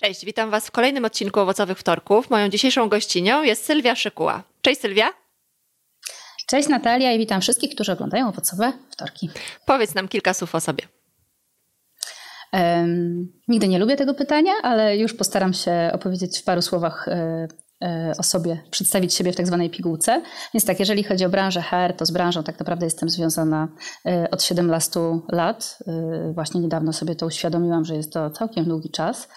[0.00, 2.30] Cześć, witam Was w kolejnym odcinku Owocowych Wtorków.
[2.30, 4.42] Moją dzisiejszą gościnią jest Sylwia Szykuła.
[4.62, 5.08] Cześć Sylwia.
[6.46, 9.30] Cześć Natalia i witam wszystkich, którzy oglądają Owocowe Wtorki.
[9.66, 10.99] Powiedz nam kilka słów o sobie.
[12.52, 17.48] Um, nigdy nie lubię tego pytania, ale już postaram się opowiedzieć w paru słowach e,
[17.82, 20.22] e, o sobie, przedstawić siebie w tak zwanej pigułce.
[20.54, 23.68] Więc tak, jeżeli chodzi o branżę HR, to z branżą tak naprawdę jestem związana
[24.06, 25.00] e, od 17
[25.32, 25.78] lat.
[26.34, 29.28] Właśnie niedawno sobie to uświadomiłam, że jest to całkiem długi czas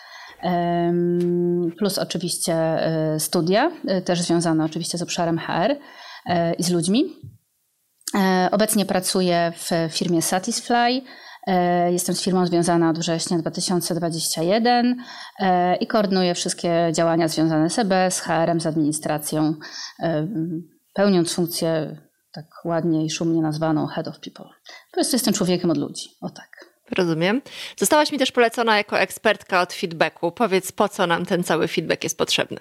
[1.78, 2.56] plus oczywiście
[3.20, 3.72] studia,
[4.06, 5.76] też związane oczywiście z obszarem HR
[6.58, 7.04] i z ludźmi.
[8.52, 11.02] Obecnie pracuję w firmie Satisfy.
[11.92, 14.96] Jestem z firmą związana od września 2021
[15.80, 19.56] i koordynuję wszystkie działania związane z EB, z HR-em, z administracją,
[20.94, 21.98] pełniąc funkcję
[22.32, 24.46] tak ładnie i szumnie nazwaną Head of People.
[24.92, 26.74] Po prostu jestem człowiekiem od ludzi, o tak.
[26.98, 27.42] Rozumiem.
[27.78, 30.32] Zostałaś mi też polecona jako ekspertka od feedbacku.
[30.32, 32.58] Powiedz, po co nam ten cały feedback jest potrzebny?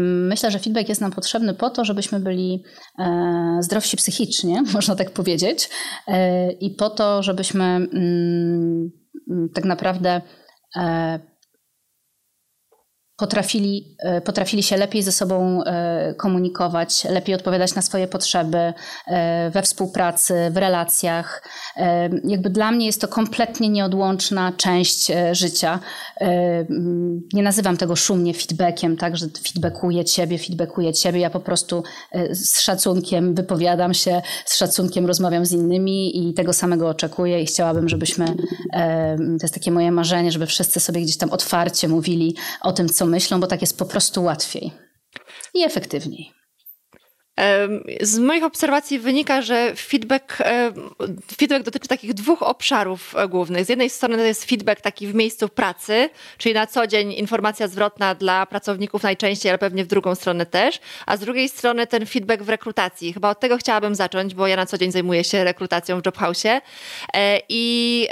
[0.00, 2.64] Myślę, że feedback jest nam potrzebny po to, żebyśmy byli
[2.98, 5.70] e, zdrowsi psychicznie, można tak powiedzieć,
[6.08, 8.90] e, i po to, żebyśmy mm,
[9.54, 10.20] tak naprawdę
[10.76, 11.20] e,
[13.16, 18.72] potrafili, e, potrafili się lepiej ze sobą e, komunikować, lepiej odpowiadać na swoje potrzeby
[19.06, 21.42] e, we współpracy, w relacjach.
[22.24, 25.78] Jakby dla mnie jest to kompletnie nieodłączna część życia.
[27.32, 31.20] Nie nazywam tego szumnie feedbackiem, tak, że feedbackuję ciebie, feedbackuję ciebie.
[31.20, 31.82] Ja po prostu
[32.30, 37.88] z szacunkiem wypowiadam się, z szacunkiem rozmawiam z innymi i tego samego oczekuję i chciałabym,
[37.88, 38.26] żebyśmy,
[39.12, 43.05] to jest takie moje marzenie, żeby wszyscy sobie gdzieś tam otwarcie mówili o tym, co
[43.06, 44.72] myślą, bo tak jest po prostu łatwiej
[45.54, 46.32] i efektywniej.
[48.00, 50.38] Z moich obserwacji wynika, że feedback,
[51.36, 53.64] feedback dotyczy takich dwóch obszarów głównych.
[53.64, 57.68] Z jednej strony to jest feedback taki w miejscu pracy, czyli na co dzień informacja
[57.68, 62.06] zwrotna dla pracowników najczęściej, ale pewnie w drugą stronę też, a z drugiej strony ten
[62.06, 63.12] feedback w rekrutacji.
[63.12, 66.60] Chyba od tego chciałabym zacząć, bo ja na co dzień zajmuję się rekrutacją w Jobhouse'ie
[67.14, 68.08] e, i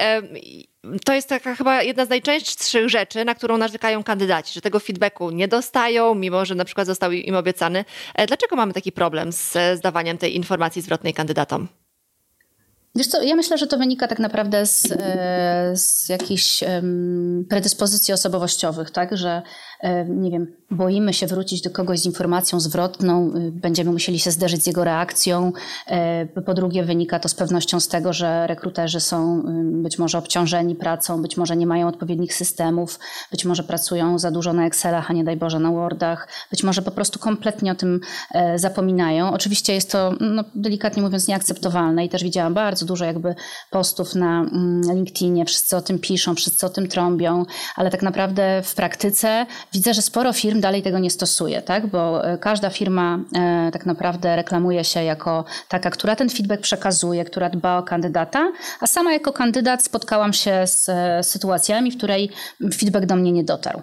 [1.05, 5.31] to jest taka chyba jedna z najczęstszych rzeczy, na którą narzekają kandydaci, że tego feedbacku
[5.31, 7.85] nie dostają, mimo że na przykład został im obiecany.
[8.15, 11.69] E, dlaczego mamy taki problem z zdawaniem tej informacji zwrotnej kandydatom?
[12.97, 16.65] Wiesz co, ja myślę, że to wynika tak naprawdę z, e, z jakichś
[17.49, 19.43] predyspozycji osobowościowych, tak, że
[19.74, 19.74] E,
[20.09, 24.63] nie wiem, boimy się wrócić do kogoś z informacją zwrotną, y, będziemy musieli się zderzyć
[24.63, 25.53] z jego reakcją.
[25.87, 29.43] E, po drugie, wynika to z pewnością z tego, że rekruterzy są y,
[29.83, 32.99] być może obciążeni pracą, być może nie mają odpowiednich systemów,
[33.31, 36.83] być może pracują za dużo na Excelach, a nie daj Boże na Wordach, być może
[36.83, 38.01] po prostu kompletnie o tym
[38.35, 39.33] e, zapominają.
[39.33, 43.35] Oczywiście jest to, no, delikatnie mówiąc, nieakceptowalne i też widziałam bardzo dużo jakby
[43.71, 47.45] postów na mm, LinkedInie, wszyscy o tym piszą, wszyscy o tym trąbią,
[47.77, 51.87] ale tak naprawdę w praktyce Widzę, że sporo firm dalej tego nie stosuje, tak?
[51.87, 57.25] bo e, każda firma e, tak naprawdę reklamuje się jako taka, która ten feedback przekazuje,
[57.25, 62.31] która dba o kandydata, a sama jako kandydat spotkałam się z e, sytuacjami, w której
[62.75, 63.83] feedback do mnie nie dotarł.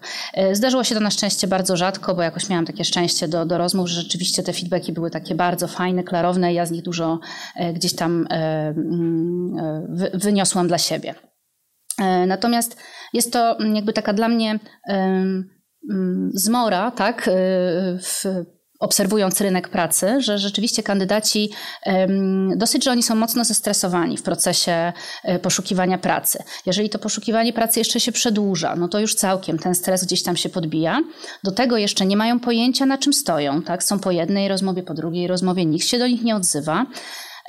[0.52, 3.88] Zdarzyło się to na szczęście bardzo rzadko, bo jakoś miałam takie szczęście do, do rozmów,
[3.90, 7.20] że rzeczywiście te feedbacki były takie bardzo fajne, klarowne i ja z nich dużo
[7.74, 11.16] gdzieś tam mm, wyniosłam dla siebie.
[12.28, 12.78] Natomiast
[13.14, 14.60] jest to jakby taka dla mnie
[16.34, 17.32] zmora, tak, y,
[18.02, 18.26] w,
[18.80, 21.50] obserwując rynek pracy, że rzeczywiście kandydaci
[22.56, 24.94] dosyć, że oni są mocno zestresowani w procesie
[25.30, 26.44] y, poszukiwania pracy.
[26.66, 30.38] Jeżeli to poszukiwanie pracy jeszcze się przedłuża, no to już całkiem ten stres gdzieś tam
[30.38, 31.00] się podbija.
[31.44, 33.62] Do tego jeszcze nie mają pojęcia, na czym stoją.
[33.62, 33.84] Tak?
[33.84, 36.86] Są po jednej rozmowie, po drugiej rozmowie, nikt się do nich nie odzywa.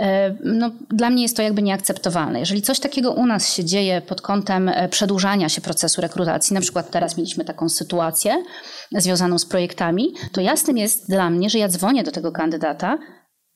[0.00, 2.40] E, no, dla mnie jest to jakby nieakceptowalne.
[2.40, 6.60] Jeżeli coś takiego u nas się dzieje pod kątem e, przedłużania się procesu rekrutacji, na
[6.60, 8.44] przykład teraz mieliśmy taką sytuację
[8.92, 12.98] związaną z projektami, to jasnym jest dla mnie, że ja dzwonię do tego kandydata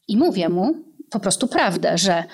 [0.08, 0.74] i mówię mu
[1.10, 2.24] po prostu prawdę, że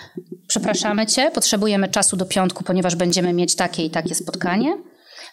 [0.48, 4.76] przepraszamy cię, potrzebujemy czasu do piątku, ponieważ będziemy mieć takie i takie spotkanie.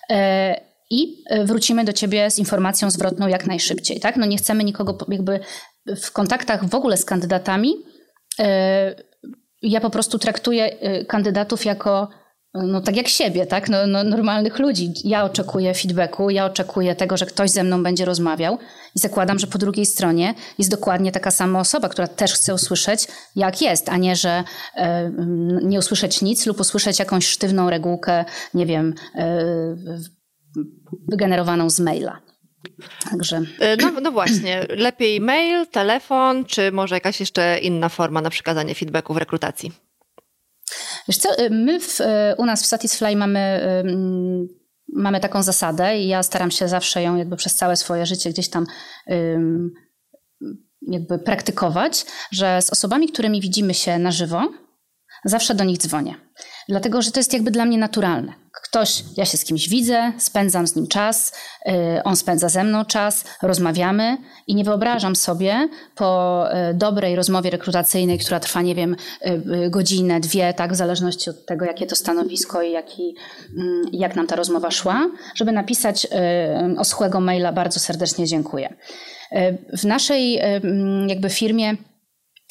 [0.10, 0.62] E,
[0.92, 4.00] I wrócimy do ciebie z informacją zwrotną jak najszybciej.
[4.00, 4.18] Tak?
[4.18, 5.39] No nie chcemy nikogo jakby
[6.01, 7.74] w kontaktach w ogóle z kandydatami
[9.62, 12.08] ja po prostu traktuję e, kandydatów jako
[12.54, 13.70] no tak jak siebie, tak?
[13.70, 14.94] No, no, normalnych ludzi.
[15.04, 18.58] Ja oczekuję feedbacku, ja oczekuję tego, że ktoś ze mną będzie rozmawiał
[18.96, 23.08] i zakładam, że po drugiej stronie jest dokładnie taka sama osoba, która też chce usłyszeć,
[23.36, 24.44] jak jest, a nie, że
[24.76, 25.12] e,
[25.64, 28.94] nie usłyszeć nic lub usłyszeć jakąś sztywną regułkę, nie wiem,
[31.08, 32.29] wygenerowaną z maila.
[33.11, 33.41] Także.
[33.59, 38.75] E, no, no właśnie, lepiej mail, telefon, czy może jakaś jeszcze inna forma na przekazanie
[38.75, 39.71] feedbacku w rekrutacji?
[41.07, 42.06] Wiesz co, y, my w, y,
[42.38, 43.61] u nas w Satisfy mamy,
[44.94, 48.50] mamy taką zasadę i ja staram się zawsze ją jakby przez całe swoje życie gdzieś
[48.50, 48.65] tam
[50.81, 54.51] jakby praktykować, że z osobami, którymi widzimy się na żywo,
[55.25, 56.15] zawsze do nich dzwonię.
[56.69, 58.33] Dlatego, że to jest jakby dla mnie naturalne.
[58.63, 61.33] Ktoś, ja się z kimś widzę, spędzam z nim czas,
[61.66, 61.74] yy,
[62.04, 64.18] on spędza ze mną czas, rozmawiamy
[64.48, 70.19] i nie wyobrażam sobie po yy, dobrej rozmowie rekrutacyjnej, która trwa, nie wiem, yy, godzinę,
[70.19, 73.16] dwie, tak, w zależności od tego, jakie to stanowisko i jaki,
[73.57, 78.74] mm, jak nam ta rozmowa szła, żeby napisać y, oschłego maila bardzo serdecznie dziękuję.
[79.31, 81.75] Y, w naszej y, mm, jakby firmie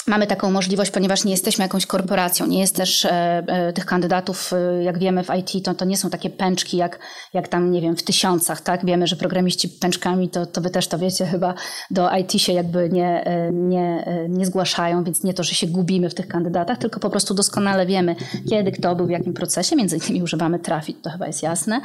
[0.09, 3.11] Mamy taką możliwość, ponieważ nie jesteśmy jakąś korporacją, nie jest też e,
[3.47, 6.99] e, tych kandydatów, e, jak wiemy w IT, to, to nie są takie pęczki jak,
[7.33, 8.85] jak tam, nie wiem, w tysiącach, tak?
[8.85, 11.55] Wiemy, że programiści pęczkami, to, to wy też to wiecie, chyba
[11.91, 15.67] do IT się jakby nie, e, nie, e, nie zgłaszają, więc nie to, że się
[15.67, 18.17] gubimy w tych kandydatach, tylko po prostu doskonale wiemy,
[18.51, 21.81] kiedy kto był w jakim procesie, między innymi używamy Trafit, to chyba jest jasne.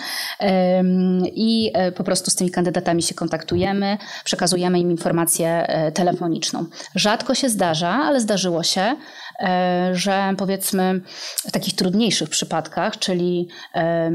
[1.23, 6.65] I e, po prostu z tymi kandydatami się kontaktujemy, przekazujemy im informację telefoniczną.
[6.95, 8.95] Rzadko się zdarza, ale zdarzyło się,
[9.39, 11.01] e, że powiedzmy
[11.47, 14.11] w takich trudniejszych przypadkach, czyli e,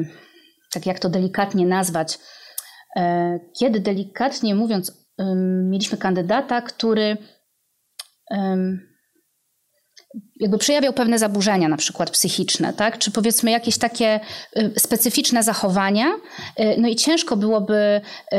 [0.73, 2.19] tak jak to delikatnie nazwać,
[2.97, 5.09] e, kiedy delikatnie mówiąc,
[5.65, 7.17] mieliśmy kandydata, który
[10.41, 12.99] jakby przejawiał pewne zaburzenia, na przykład psychiczne, tak?
[12.99, 14.20] czy powiedzmy jakieś takie
[14.59, 16.06] y, specyficzne zachowania.
[16.06, 18.00] Y, no i ciężko byłoby,
[18.32, 18.37] y,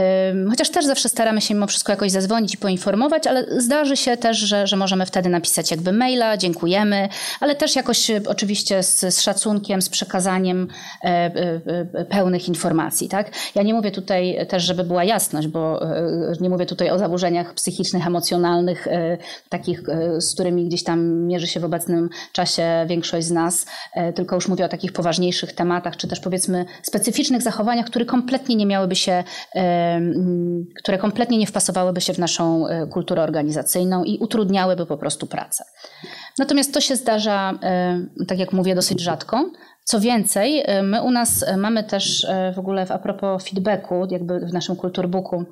[0.50, 4.38] chociaż też zawsze staramy się mimo wszystko jakoś zadzwonić i poinformować, ale zdarzy się też,
[4.38, 7.10] że, że możemy wtedy napisać jakby maila, dziękujemy,
[7.40, 10.68] ale też jakoś oczywiście z, z szacunkiem, z przekazaniem
[12.10, 13.10] pełnych informacji.
[13.10, 13.32] Tak?
[13.56, 15.80] Ja nie mówię tutaj też, żeby była jasność, bo
[16.42, 18.88] nie mówię tutaj o zaburzeniach psychicznych, emocjonalnych,
[19.50, 19.82] takich,
[20.18, 24.48] z którymi gdzieś tam mierzy się w obecnym czasie większość z nas, e, tylko już
[24.48, 29.24] mówię o takich poważniejszych tematach, czy też powiedzmy specyficznych zachowaniach, które kompletnie nie miałyby się,
[29.56, 30.02] e,
[30.80, 35.64] które kompletnie nie wpasowałyby się w naszą e, kulturę organizacyjną i utrudniałyby po prostu pracę.
[36.40, 37.54] Natomiast to się zdarza,
[38.28, 39.52] tak jak mówię, dosyć rzadko.
[39.84, 44.76] Co więcej, my u nas mamy też w ogóle a propos feedbacku, jakby w naszym
[44.76, 45.46] kulturbooku,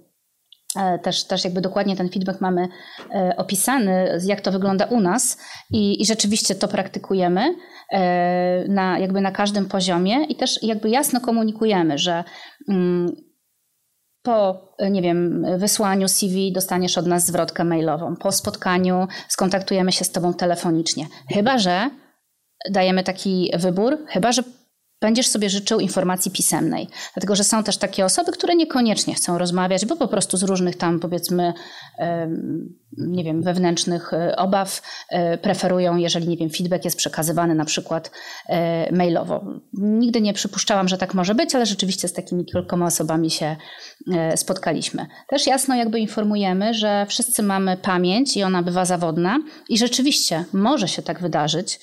[1.04, 2.68] też, też jakby dokładnie ten feedback mamy
[3.12, 5.38] e, opisany, jak to wygląda u nas
[5.72, 7.56] i, i rzeczywiście to praktykujemy
[7.92, 12.24] e, na, jakby na każdym poziomie i też jakby jasno komunikujemy, że
[12.70, 13.16] mm,
[14.22, 20.12] po, nie wiem, wysłaniu CV dostaniesz od nas zwrotkę mailową, po spotkaniu skontaktujemy się z
[20.12, 21.06] tobą telefonicznie.
[21.34, 21.90] Chyba, że
[22.72, 24.44] dajemy taki wybór, chyba, że
[25.02, 26.88] będziesz sobie życzył informacji pisemnej.
[27.14, 30.76] Dlatego, że są też takie osoby, które niekoniecznie chcą rozmawiać, bo po prostu z różnych
[30.76, 31.54] tam powiedzmy,
[32.98, 38.12] nie wiem, wewnętrznych e, obaw e, preferują, jeżeli, nie wiem, feedback jest przekazywany na przykład
[38.50, 39.46] e, mailowo.
[39.74, 43.56] Nigdy nie przypuszczałam, że tak może być, ale rzeczywiście z takimi kilkoma osobami się
[44.36, 45.06] spotkaliśmy.
[45.28, 49.40] Też jasno jakby informujemy, że wszyscy mamy pamięć i ona bywa zawodna
[49.70, 51.80] i rzeczywiście może się tak wydarzyć,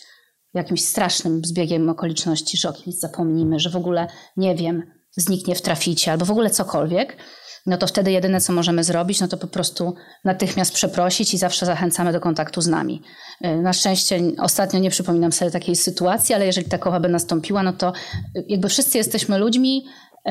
[0.55, 4.06] jakimś strasznym zbiegiem okoliczności, że o kimś zapomnimy, że w ogóle
[4.37, 4.83] nie wiem,
[5.17, 7.17] zniknie w traficie albo w ogóle cokolwiek,
[7.67, 11.67] no to wtedy jedyne, co możemy zrobić, no to po prostu natychmiast przeprosić i zawsze
[11.67, 13.03] zachęcamy do kontaktu z nami.
[13.44, 17.73] Y, na szczęście ostatnio nie przypominam sobie takiej sytuacji, ale jeżeli takowa by nastąpiła, no
[17.73, 17.93] to
[18.49, 19.84] jakby wszyscy jesteśmy ludźmi,
[20.29, 20.31] y,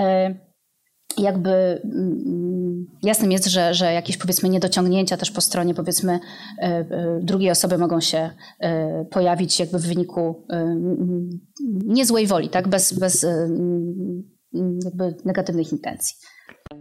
[1.17, 2.62] jakby mm,
[3.03, 7.77] jasnym jest, że, że jakieś powiedzmy niedociągnięcia też po stronie powiedzmy e, e, drugiej osoby
[7.77, 10.47] mogą się e, pojawić jakby w wyniku
[11.85, 12.67] niezłej woli, tak?
[12.67, 13.25] bez, bez
[14.83, 16.15] jakby negatywnych intencji.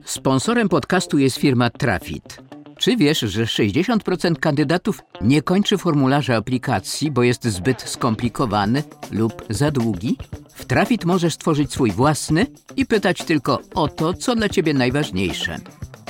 [0.05, 2.39] Sponsorem podcastu jest firma Trafit.
[2.79, 8.83] Czy wiesz, że 60% kandydatów nie kończy formularza aplikacji, bo jest zbyt skomplikowany
[9.13, 10.19] lub za długi?
[10.55, 15.59] W Trafit możesz stworzyć swój własny i pytać tylko o to, co dla Ciebie najważniejsze.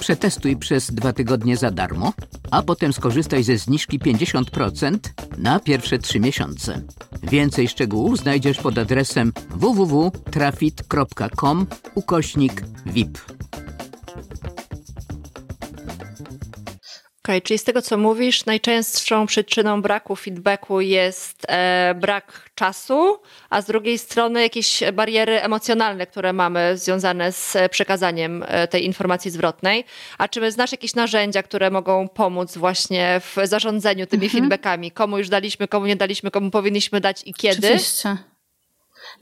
[0.00, 2.12] Przetestuj przez dwa tygodnie za darmo,
[2.50, 4.98] a potem skorzystaj ze zniżki 50%
[5.38, 6.82] na pierwsze trzy miesiące.
[7.22, 13.18] Więcej szczegółów znajdziesz pod adresem www.trafit.com ukośnik VIP.
[17.24, 23.18] Okej, okay, czyli z tego co mówisz, najczęstszą przyczyną braku feedbacku jest e, brak czasu,
[23.50, 29.30] a z drugiej strony jakieś bariery emocjonalne, które mamy związane z przekazaniem e, tej informacji
[29.30, 29.84] zwrotnej.
[30.18, 34.42] A czy znasz jakieś narzędzia, które mogą pomóc właśnie w zarządzaniu tymi mhm.
[34.42, 34.90] feedbackami?
[34.90, 37.66] Komu już daliśmy, komu nie daliśmy, komu powinniśmy dać i kiedy?
[37.66, 38.16] Oczywiście.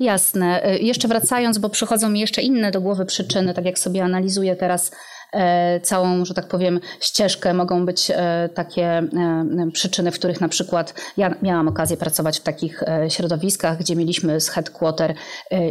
[0.00, 0.64] Jasne.
[0.64, 4.57] E, jeszcze wracając, bo przychodzą mi jeszcze inne do głowy przyczyny, tak jak sobie analizuję
[4.57, 4.90] teraz
[5.82, 8.12] całą, że tak powiem, ścieżkę mogą być
[8.54, 9.02] takie
[9.72, 14.49] przyczyny, w których na przykład ja miałam okazję pracować w takich środowiskach, gdzie mieliśmy z
[14.49, 15.14] headquarter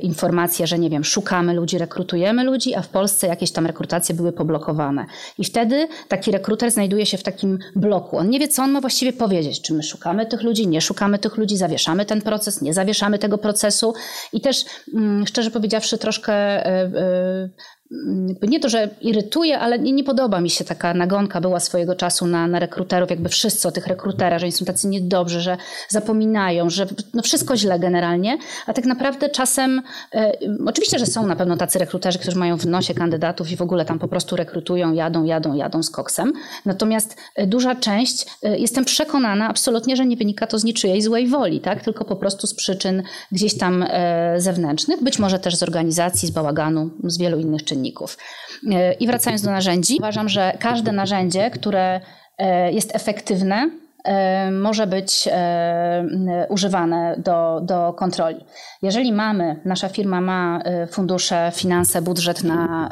[0.01, 4.31] informację, że nie wiem, szukamy ludzi, rekrutujemy ludzi, a w Polsce jakieś tam rekrutacje były
[4.31, 5.05] poblokowane.
[5.37, 8.17] I wtedy taki rekruter znajduje się w takim bloku.
[8.17, 9.61] On nie wie, co on ma właściwie powiedzieć.
[9.61, 13.37] Czy my szukamy tych ludzi, nie szukamy tych ludzi, zawieszamy ten proces, nie zawieszamy tego
[13.37, 13.93] procesu.
[14.33, 17.49] I też, mm, szczerze powiedziawszy, troszkę e, e,
[18.41, 22.27] nie to, że irytuje, ale nie, nie, podoba mi się taka nagonka była swojego czasu
[22.27, 25.57] na, na rekruterów, jakby wszyscy o tych rekruterach, że oni są tacy niedobrzy, że
[25.89, 29.81] zapominają, że no wszystko źle generalnie, a tak naprawdę czasem,
[30.15, 30.31] e,
[30.65, 33.85] oczywiście, że są na pewno tacy rekruterzy, którzy mają w nosie kandydatów i w ogóle
[33.85, 36.33] tam po prostu rekrutują, jadą, jadą, jadą z koksem,
[36.65, 41.27] natomiast e, duża część, e, jestem przekonana absolutnie, że nie wynika to z niczyjej złej
[41.27, 41.83] woli, tak?
[41.83, 46.31] tylko po prostu z przyczyn gdzieś tam e, zewnętrznych, być może też z organizacji, z
[46.31, 48.17] bałaganu, z wielu innych czynników czynników.
[48.71, 52.01] E, I wracając do narzędzi, uważam, że każde narzędzie, które
[52.37, 53.69] e, jest efektywne,
[54.03, 55.29] e, może być
[56.49, 58.45] używane do, do kontroli.
[58.81, 62.89] Jeżeli mamy, nasza firma ma fundusze, finanse, budżet na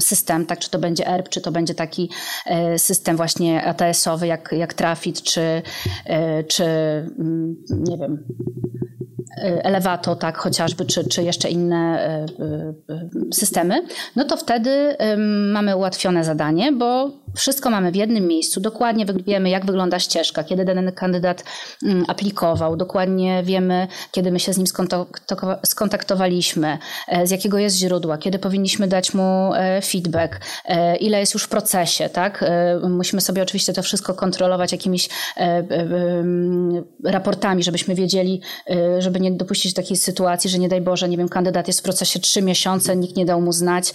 [0.00, 2.10] system, tak czy to będzie ERP, czy to będzie taki
[2.76, 5.62] system właśnie ATS-owy jak, jak Trafit, czy,
[6.48, 6.64] czy
[7.70, 8.24] nie wiem,
[9.36, 12.08] Elevato, tak, chociażby, czy, czy jeszcze inne
[12.88, 13.82] y, y, systemy,
[14.16, 14.96] no to wtedy
[15.52, 20.64] mamy ułatwione zadanie, bo wszystko mamy w jednym miejscu, dokładnie wiemy, jak wygląda ścieżka, kiedy
[20.64, 21.44] dany kandydat
[21.82, 24.66] mm, aplikował, dokładnie wiemy, kiedy my się z nim
[25.64, 31.34] skontaktowaliśmy, e, z jakiego jest źródła, kiedy powinniśmy dać mu e, feedback, e, ile jest
[31.34, 32.44] już w procesie, tak?
[32.88, 35.08] Musimy sobie oczywiście to wszystko kontrolować jakimiś
[37.04, 38.40] raportami, żebyśmy wiedzieli,
[38.98, 41.82] żeby nie dopuścić do takiej sytuacji, że nie daj Boże, nie wiem, kandydat jest w
[41.82, 43.92] procesie trzy miesiące, nikt nie dał mu znać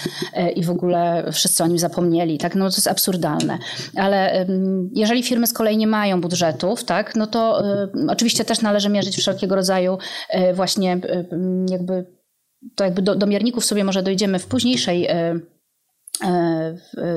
[0.56, 2.56] i w ogóle wszyscy o nim zapomnieli, tak?
[2.56, 3.27] No to jest absurdalne
[3.96, 4.46] ale
[4.94, 7.64] jeżeli firmy z kolei nie mają budżetów, tak, no to
[8.08, 9.98] oczywiście też należy mierzyć wszelkiego rodzaju
[10.30, 11.26] e, właśnie e,
[11.70, 12.06] jakby
[12.76, 15.40] to jakby do, do mierników sobie może dojdziemy w późniejszej e, E,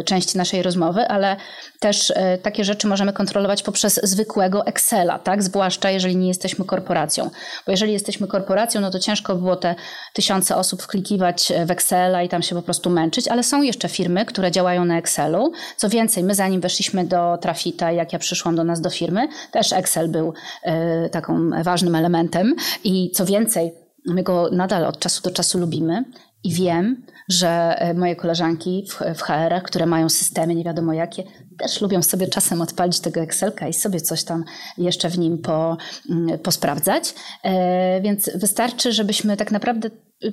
[0.04, 1.36] części naszej rozmowy, ale
[1.78, 5.42] też e, takie rzeczy możemy kontrolować poprzez zwykłego Excela, tak?
[5.42, 7.30] Zwłaszcza jeżeli nie jesteśmy korporacją.
[7.66, 9.74] Bo jeżeli jesteśmy korporacją, no to ciężko było te
[10.12, 14.24] tysiące osób wklikiwać w Excela i tam się po prostu męczyć, ale są jeszcze firmy,
[14.24, 15.52] które działają na Excelu.
[15.76, 19.72] Co więcej, my zanim weszliśmy do Trafita, jak ja przyszłam do nas do firmy, też
[19.72, 22.54] Excel był e, taką ważnym elementem
[22.84, 23.72] i co więcej,
[24.06, 26.04] my go nadal od czasu do czasu lubimy
[26.44, 31.22] i wiem, że e, moje koleżanki w, w HR, które mają systemy nie wiadomo jakie,
[31.58, 34.44] też lubią sobie czasem odpalić tego Excelka i sobie coś tam
[34.78, 35.76] jeszcze w nim po,
[36.10, 37.14] mm, posprawdzać.
[37.42, 39.90] E, więc wystarczy, żebyśmy tak naprawdę
[40.24, 40.32] y,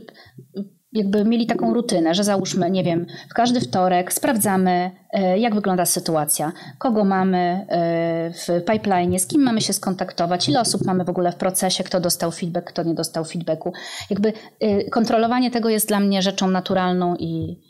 [0.97, 5.85] jakby mieli taką rutynę, że załóżmy, nie wiem, w każdy wtorek sprawdzamy, e, jak wygląda
[5.85, 7.37] sytuacja, kogo mamy
[7.69, 11.83] e, w pipeline, z kim mamy się skontaktować, ile osób mamy w ogóle w procesie,
[11.83, 13.73] kto dostał feedback, kto nie dostał feedbacku.
[14.09, 17.61] Jakby e, kontrolowanie tego jest dla mnie rzeczą naturalną i,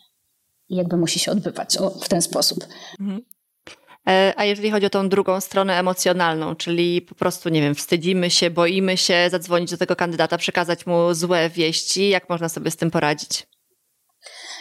[0.70, 2.66] i jakby musi się odbywać w ten sposób.
[4.08, 8.30] E, a jeżeli chodzi o tą drugą stronę emocjonalną, czyli po prostu, nie wiem, wstydzimy
[8.30, 12.76] się, boimy się zadzwonić do tego kandydata, przekazać mu złe wieści, jak można sobie z
[12.76, 13.48] tym poradzić?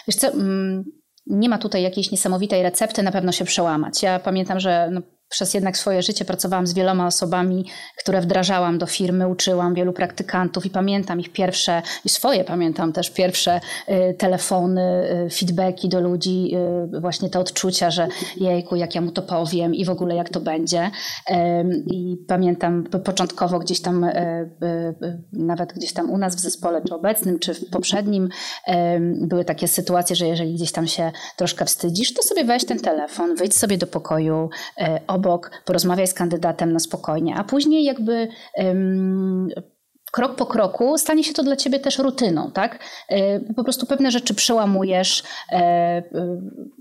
[0.08, 0.84] Wiesz co, mm,
[1.26, 4.02] nie ma tutaj jakiejś niesamowitej recepty, na pewno się przełamać.
[4.02, 7.66] Ja pamiętam, że no, przez jednak swoje życie pracowałam z wieloma osobami,
[7.98, 13.10] które wdrażałam do firmy, uczyłam wielu praktykantów i pamiętam ich pierwsze, i swoje pamiętam też
[13.10, 16.50] pierwsze y, telefony, y, feedbacki do ludzi,
[16.94, 20.28] y, właśnie te odczucia, że jejku, jak ja mu to powiem i w ogóle jak
[20.28, 20.90] to będzie.
[21.86, 24.06] I pamiętam początkowo gdzieś tam,
[25.32, 28.28] nawet gdzieś tam u nas w zespole, czy obecnym, czy w poprzednim,
[29.20, 33.34] były takie sytuacje, że jeżeli gdzieś tam się troszkę wstydzisz, to sobie weź ten telefon,
[33.34, 34.48] wyjdź sobie do pokoju,
[35.16, 39.48] obok, porozmawiaj z kandydatem na spokojnie, a później jakby um,
[40.12, 42.78] krok po kroku stanie się to dla ciebie też rutyną, tak?
[43.08, 46.02] E, po prostu pewne rzeczy przełamujesz, e, e,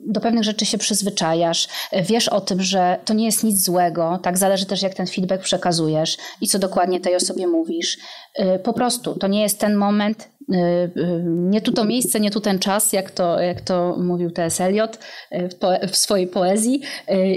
[0.08, 1.68] do pewnych rzeczy się przyzwyczajasz,
[2.04, 4.38] wiesz o tym, że to nie jest nic złego, tak?
[4.38, 7.98] Zależy też, jak ten feedback przekazujesz i co dokładnie tej osobie mówisz.
[8.64, 10.30] Po prostu to nie jest ten moment,
[11.26, 14.62] nie tu to miejsce, nie tu ten czas, jak to, jak to mówił T.S.
[14.62, 15.00] Eliot
[15.32, 16.82] y, w, po, w, swojej poezji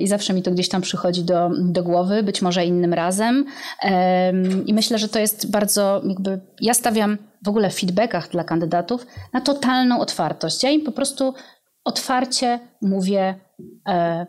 [0.01, 3.45] i zawsze mi to gdzieś tam przychodzi do, do głowy, być może innym razem.
[4.67, 9.07] I myślę, że to jest bardzo jakby, ja stawiam w ogóle w feedbackach dla kandydatów
[9.33, 10.63] na totalną otwartość.
[10.63, 11.35] Ja im po prostu
[11.85, 13.35] otwarcie mówię,
[13.89, 14.27] e,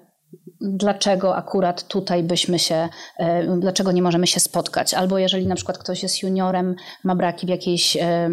[0.61, 4.93] dlaczego akurat tutaj byśmy się, e, dlaczego nie możemy się spotkać.
[4.93, 8.29] Albo jeżeli na przykład ktoś jest juniorem, ma braki w jakiejś e,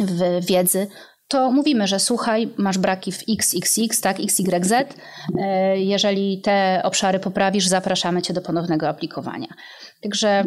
[0.00, 0.86] w wiedzy,
[1.28, 4.72] to mówimy, że słuchaj, masz braki w XXX, tak, XYZ.
[5.38, 9.48] E, jeżeli te obszary poprawisz, zapraszamy cię do ponownego aplikowania.
[10.02, 10.44] Także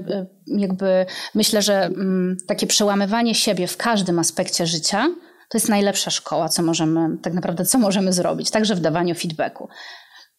[0.48, 5.08] jakby myślę, że mm, takie przełamywanie siebie w każdym aspekcie życia
[5.50, 9.70] to jest najlepsza szkoła, co możemy, tak naprawdę, co możemy zrobić, także w dawaniu feedbacku.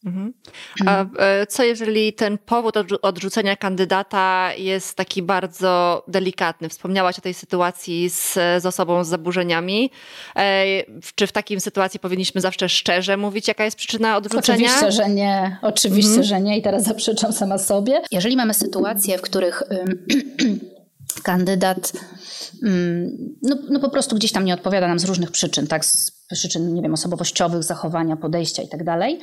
[0.07, 0.33] Mhm.
[0.87, 6.69] A e, co jeżeli ten powód odrzucenia kandydata jest taki bardzo delikatny?
[6.69, 9.91] Wspomniałaś o tej sytuacji z, z osobą z zaburzeniami.
[10.37, 10.65] E,
[11.15, 14.69] czy w takiej sytuacji powinniśmy zawsze szczerze mówić, jaka jest przyczyna odrzucenia?
[14.69, 15.57] Oczywiście, że nie.
[15.63, 16.27] Oczywiście, mhm.
[16.27, 16.59] że nie.
[16.59, 18.03] I teraz zaprzeczam sama sobie.
[18.13, 19.63] Jeżeli mamy sytuacje, w których
[21.23, 21.93] kandydat
[23.43, 26.75] no, no po prostu gdzieś tam nie odpowiada nam z różnych przyczyn, tak, z przyczyn,
[26.75, 29.21] nie wiem, osobowościowych, zachowania, podejścia i tak dalej,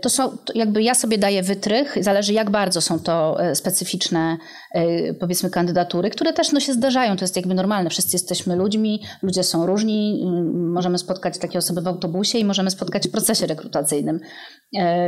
[0.00, 4.38] to są, jakby ja sobie daję wytrych, zależy jak bardzo są to e, specyficzne,
[4.74, 9.02] e, powiedzmy, kandydatury, które też no, się zdarzają, to jest jakby normalne, wszyscy jesteśmy ludźmi,
[9.22, 14.20] ludzie są różni, możemy spotkać takie osoby w autobusie i możemy spotkać w procesie rekrutacyjnym.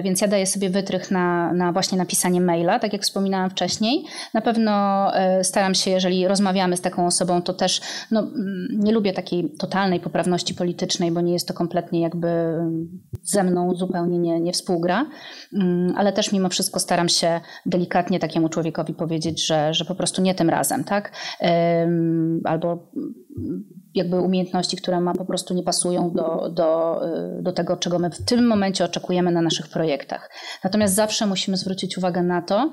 [0.03, 4.05] Więc ja daję sobie wytrych na, na właśnie napisanie maila, tak jak wspominałam wcześniej.
[4.35, 5.07] Na pewno
[5.43, 7.81] staram się, jeżeli rozmawiamy z taką osobą, to też
[8.11, 8.27] no,
[8.71, 12.29] nie lubię takiej totalnej poprawności politycznej, bo nie jest to kompletnie jakby
[13.23, 15.07] ze mną zupełnie nie, nie, współgra,
[15.53, 20.23] mm, ale też mimo wszystko staram się delikatnie takiemu człowiekowi powiedzieć, że, że po prostu
[20.23, 21.13] nie tym razem, tak?
[22.45, 22.91] Albo
[23.95, 27.01] jakby umiejętności, które ma, po prostu nie pasują do, do,
[27.39, 30.31] y, do tego, czego my w tym momencie oczekujemy na naszych projektach.
[30.65, 32.71] Natomiast zawsze musimy zwrócić uwagę na to,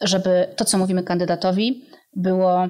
[0.00, 1.84] żeby to, co mówimy kandydatowi,
[2.16, 2.68] było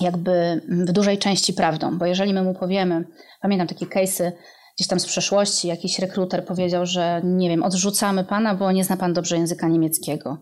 [0.00, 3.04] jakby w dużej części prawdą, bo jeżeli my mu powiemy,
[3.40, 4.32] pamiętam takie case'y
[4.76, 8.96] gdzieś tam z przeszłości jakiś rekruter powiedział, że nie wiem, odrzucamy pana, bo nie zna
[8.96, 10.38] pan dobrze języka niemieckiego.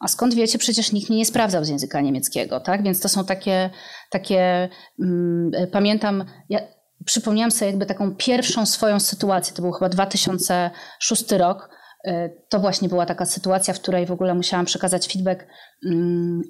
[0.00, 2.82] A skąd wiecie, przecież nikt mnie nie sprawdzał z języka niemieckiego, tak?
[2.82, 3.70] Więc to są takie,
[4.10, 4.68] takie
[5.00, 6.60] mm, pamiętam, ja
[7.04, 11.70] przypomniałam sobie jakby taką pierwszą swoją sytuację, to był chyba 2006 rok,
[12.06, 12.10] y,
[12.48, 15.46] to właśnie była taka sytuacja, w której w ogóle musiałam przekazać feedback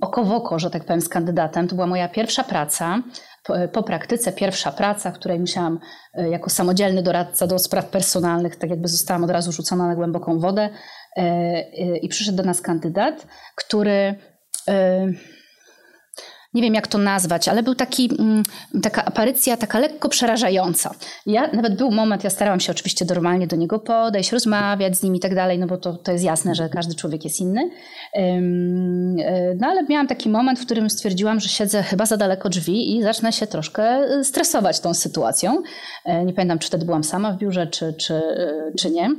[0.00, 1.68] oko w oko, że tak powiem, z kandydatem.
[1.68, 3.02] To była moja pierwsza praca
[3.72, 5.78] po, praktyce pierwsza praca, w której musiałam
[6.14, 10.38] e, jako samodzielny doradca do spraw personalnych, tak jakby zostałam od razu rzucona na głęboką
[10.38, 10.62] wodę
[11.16, 13.26] e, e, i przyszedł do nas kandydat,
[13.56, 14.14] który
[16.54, 18.42] nie wiem jak to nazwać, ale był taki, mm,
[18.82, 20.94] taka aparycja, taka lekko przerażająca.
[21.26, 25.16] Ja, nawet był moment, ja starałam się oczywiście normalnie do niego podejść, rozmawiać z nim
[25.16, 27.70] i tak dalej, no bo to, to jest jasne, że każdy człowiek jest inny.
[28.14, 28.40] E,
[29.60, 33.02] no ale miałam taki moment, w którym stwierdziłam, że siedzę chyba za daleko drzwi i
[33.02, 35.62] zacznę się troszkę e, stresować tą sytuacją.
[36.04, 38.22] E, nie pamiętam, czy wtedy byłam sama w biurze, czy, czy,
[38.78, 39.10] czy nie.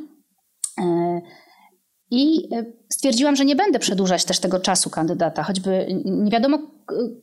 [2.12, 2.50] I
[2.89, 6.60] stwierdziłam, że nie będę przedłużać też tego czasu kandydata, choćby nie wiadomo,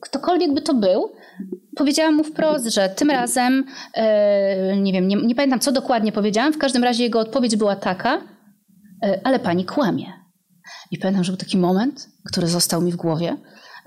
[0.01, 1.11] ktokolwiek by to był.
[1.75, 6.53] Powiedziałam mu wprost, że tym razem, e, nie wiem, nie, nie pamiętam co dokładnie powiedziałam,
[6.53, 8.21] w każdym razie jego odpowiedź była taka,
[9.03, 10.05] e, ale pani kłamie.
[10.91, 13.37] I pamiętam, że był taki moment, który został mi w głowie.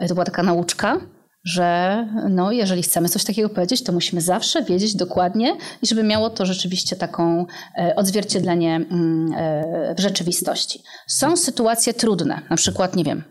[0.08, 1.00] To była taka nauczka,
[1.44, 6.30] że no, jeżeli chcemy coś takiego powiedzieć, to musimy zawsze wiedzieć dokładnie i żeby miało
[6.30, 7.46] to rzeczywiście taką
[7.78, 10.82] e, odzwierciedlenie mm, e, w rzeczywistości.
[11.06, 13.22] Są sytuacje trudne, na przykład, nie wiem,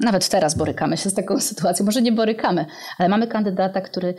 [0.00, 2.66] nawet teraz borykamy się z taką sytuacją, może nie borykamy,
[2.98, 4.14] ale mamy kandydata, który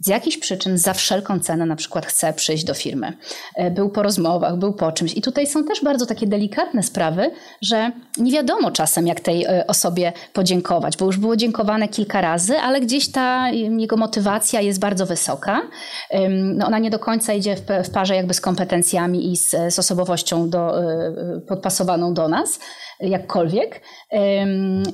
[0.00, 3.12] z jakichś przyczyn za wszelką cenę na przykład chce przyjść do firmy.
[3.56, 5.16] E, był po rozmowach, był po czymś.
[5.16, 7.30] I tutaj są też bardzo takie delikatne sprawy,
[7.62, 12.58] że nie wiadomo czasem, jak tej e, osobie podziękować, bo już było dziękowane kilka razy,
[12.58, 15.60] ale gdzieś ta jego motywacja jest bardzo wysoka.
[16.30, 20.50] No ona nie do końca idzie w parze jakby z kompetencjami i z, z osobowością
[20.50, 22.58] do, e, podpasowaną do nas
[23.00, 23.80] jakkolwiek.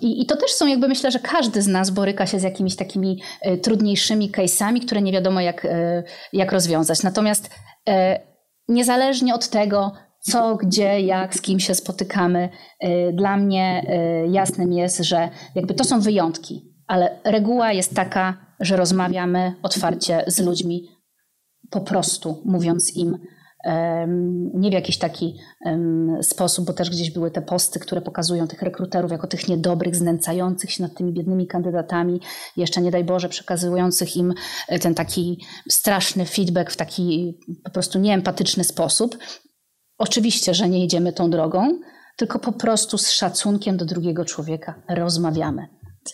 [0.03, 2.77] I, I, to też są jakby myślę, że każdy z nas boryka się z jakimiś
[2.77, 7.03] takimi e, trudniejszymi case'ami, które nie wiadomo jak, e, jak rozwiązać.
[7.03, 7.51] Natomiast
[7.89, 8.21] e,
[8.69, 12.49] niezależnie od tego, co, gdzie, jak, z kim się spotykamy,
[13.13, 13.87] dla mnie
[14.31, 20.41] jasnym jest, że jakby to są wyjątki, ale reguła jest taka, że rozmawiamy otwarcie z
[20.41, 20.89] ludźmi,
[21.71, 23.19] po prostu mówiąc im
[24.55, 25.39] nie w jakiś taki
[26.23, 30.71] sposób, bo też gdzieś były te posty, które pokazują tych rekruterów jako tych niedobrych, znęcających
[30.71, 32.21] się nad tymi biednymi kandydatami,
[32.57, 34.35] jeszcze nie daj Boże, przekazujących im
[34.69, 39.19] e, ten taki straszny feedback w taki po prostu nieempatyczny sposób.
[39.99, 41.81] Oczywiście, że nie idziemy tą drogą,
[42.17, 45.69] tylko po prostu z szacunkiem do drugiego człowieka rozmawiamy.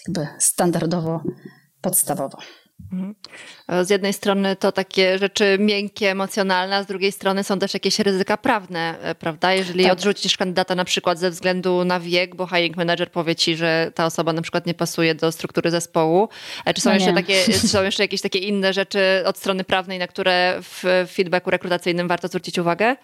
[0.07, 1.21] Jakby standardowo,
[1.81, 2.39] podstawowo.
[2.93, 3.15] Mhm.
[3.87, 7.99] Z jednej strony to takie rzeczy miękkie, emocjonalne, a z drugiej strony są też jakieś
[7.99, 9.55] ryzyka prawne, e, prawda?
[9.55, 9.93] Jeżeli tak.
[9.93, 14.07] odrzucisz kandydata na przykład ze względu na wiek, bo hiring manager powie ci, że ta
[14.07, 16.29] osoba na przykład nie pasuje do struktury zespołu,
[16.65, 19.65] e, czy są, no jeszcze, takie, czy są jeszcze jakieś takie inne rzeczy od strony
[19.65, 22.97] prawnej, na które w feedbacku rekrutacyjnym warto zwrócić uwagę?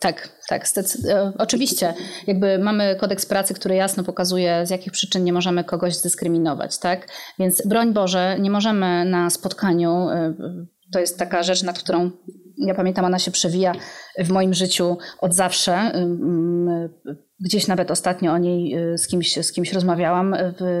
[0.00, 0.64] Tak, tak,
[1.08, 1.94] e, oczywiście.
[2.26, 7.08] Jakby mamy kodeks pracy, który jasno pokazuje, z jakich przyczyn nie możemy kogoś zdyskryminować, tak?
[7.38, 10.34] Więc broń Boże, nie możemy na spotkaniu, e,
[10.92, 12.10] to jest taka rzecz, nad którą
[12.58, 13.72] ja pamiętam, ona się przewija
[14.18, 15.92] w moim życiu od zawsze.
[17.40, 20.36] Gdzieś nawet ostatnio o niej e, z kimś, z kimś rozmawiałam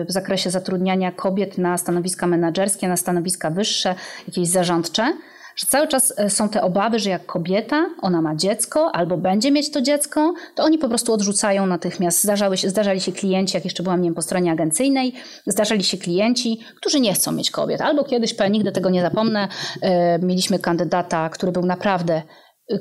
[0.08, 3.94] w zakresie zatrudniania kobiet na stanowiska menedżerskie, na stanowiska wyższe,
[4.28, 5.12] jakieś zarządcze
[5.60, 9.50] że cały czas e, są te obawy, że jak kobieta, ona ma dziecko albo będzie
[9.50, 12.22] mieć to dziecko, to oni po prostu odrzucają natychmiast.
[12.22, 15.12] Zdarzały się, zdarzali się klienci, jak jeszcze byłam nie wiem, po stronie agencyjnej,
[15.46, 17.80] zdarzali się klienci, którzy nie chcą mieć kobiet.
[17.80, 19.48] Albo kiedyś, nigdy tego nie zapomnę,
[19.82, 22.22] e, mieliśmy kandydata, który był naprawdę,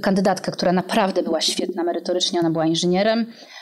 [0.02, 3.59] kandydatkę, która naprawdę była świetna merytorycznie, ona była inżynierem, E,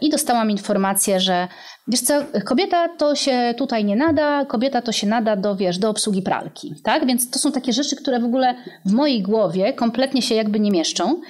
[0.00, 1.48] I dostałam informację, że
[1.88, 5.90] wiesz co, kobieta to się tutaj nie nada, kobieta to się nada do, wiesz, do
[5.90, 7.06] obsługi pralki, tak?
[7.06, 10.70] Więc to są takie rzeczy, które w ogóle w mojej głowie kompletnie się jakby nie
[10.70, 11.20] mieszczą.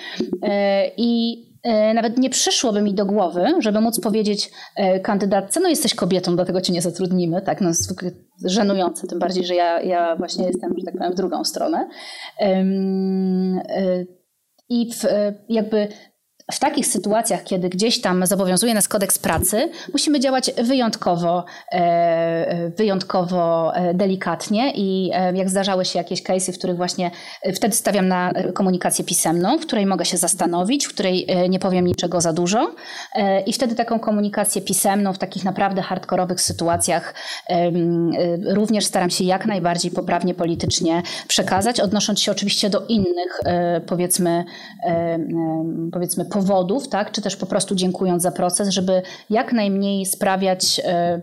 [0.43, 4.51] E, I e, nawet nie przyszłoby mi do głowy, żeby móc powiedzieć
[5.03, 7.71] kandydatce, no jesteś kobietą, dlatego cię nie zatrudnimy, tak, no
[8.45, 11.89] żenujące, tym bardziej, że ja, ja właśnie jestem, że tak powiem, w drugą stronę.
[14.69, 15.05] I w,
[15.49, 15.89] jakby
[16.53, 23.75] w takich sytuacjach, kiedy gdzieś tam zobowiązuje nas kodeks pracy, musimy działać wyjątkowo, e, wyjątkowo
[23.77, 27.11] e, delikatnie i e, jak zdarzały się jakieś case'y, w których właśnie
[27.55, 32.21] wtedy stawiam na komunikację pisemną, w której mogę się zastanowić, w której nie powiem niczego
[32.21, 32.75] za dużo
[33.47, 37.15] i wtedy taką komunikację pisemną w takich naprawdę hardkorowych sytuacjach
[38.47, 43.41] również staram się jak najbardziej poprawnie politycznie przekazać, odnosząc się oczywiście do innych
[43.87, 44.45] powiedzmy
[45.93, 51.21] powiedzmy powodów, tak, czy też po prostu dziękując za proces, żeby jak najmniej sprawiać e,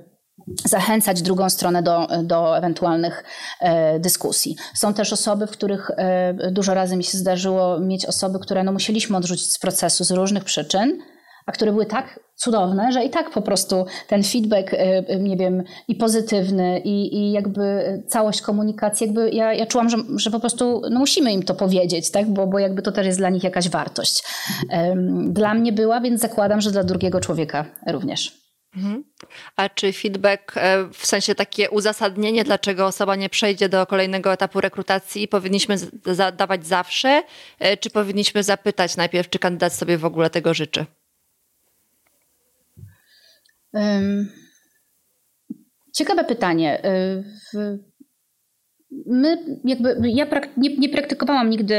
[0.66, 3.24] zachęcać drugą stronę do, do ewentualnych
[3.60, 4.56] e, dyskusji.
[4.74, 8.72] Są też osoby, w których e, dużo razy mi się zdarzyło mieć osoby, które no,
[8.72, 10.98] musieliśmy odrzucić z procesu z różnych przyczyn,
[11.46, 15.38] a które były tak cudowne, że i tak po prostu ten feedback, y, y, nie
[15.38, 17.64] wiem, i pozytywny, i, i jakby
[18.08, 22.12] całość komunikacji, jakby ja, ja czułam, że, że po prostu no musimy im to powiedzieć,
[22.12, 22.30] tak?
[22.30, 24.24] bo, bo jakby to też jest dla nich jakaś wartość.
[25.28, 28.42] Dla mnie była, więc zakładam, że dla drugiego człowieka również.
[28.76, 29.04] Mhm.
[29.56, 34.62] A czy feedback, e, w sensie takie uzasadnienie, dlaczego osoba nie przejdzie do kolejnego etapu
[34.62, 35.76] rekrutacji, powinniśmy
[36.06, 37.24] zadawać zawsze,
[37.60, 40.86] e, czy powinniśmy zapytać najpierw, czy kandydat sobie w ogóle tego życzy?
[45.94, 46.86] Ciekawe pytanie.
[47.56, 47.92] Y,
[49.08, 51.76] my jakby, ja prak, nie, nie, praktykowałam nigdy,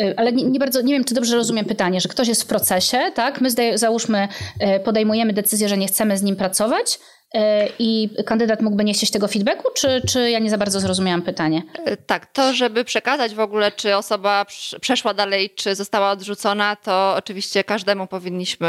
[0.00, 2.46] y, ale nie, nie, bardzo, nie wiem, czy dobrze rozumiem pytanie, że ktoś jest w
[2.46, 3.40] procesie, tak?
[3.40, 4.28] My załóżmy,
[4.76, 6.98] y, podejmujemy decyzję, że nie chcemy z nim pracować,
[7.78, 11.62] i kandydat mógłby nie chcieć tego feedbacku, czy, czy ja nie za bardzo zrozumiałam pytanie?
[11.84, 14.46] E, tak, to żeby przekazać w ogóle, czy osoba
[14.80, 18.68] przeszła dalej, czy została odrzucona, to oczywiście każdemu powinniśmy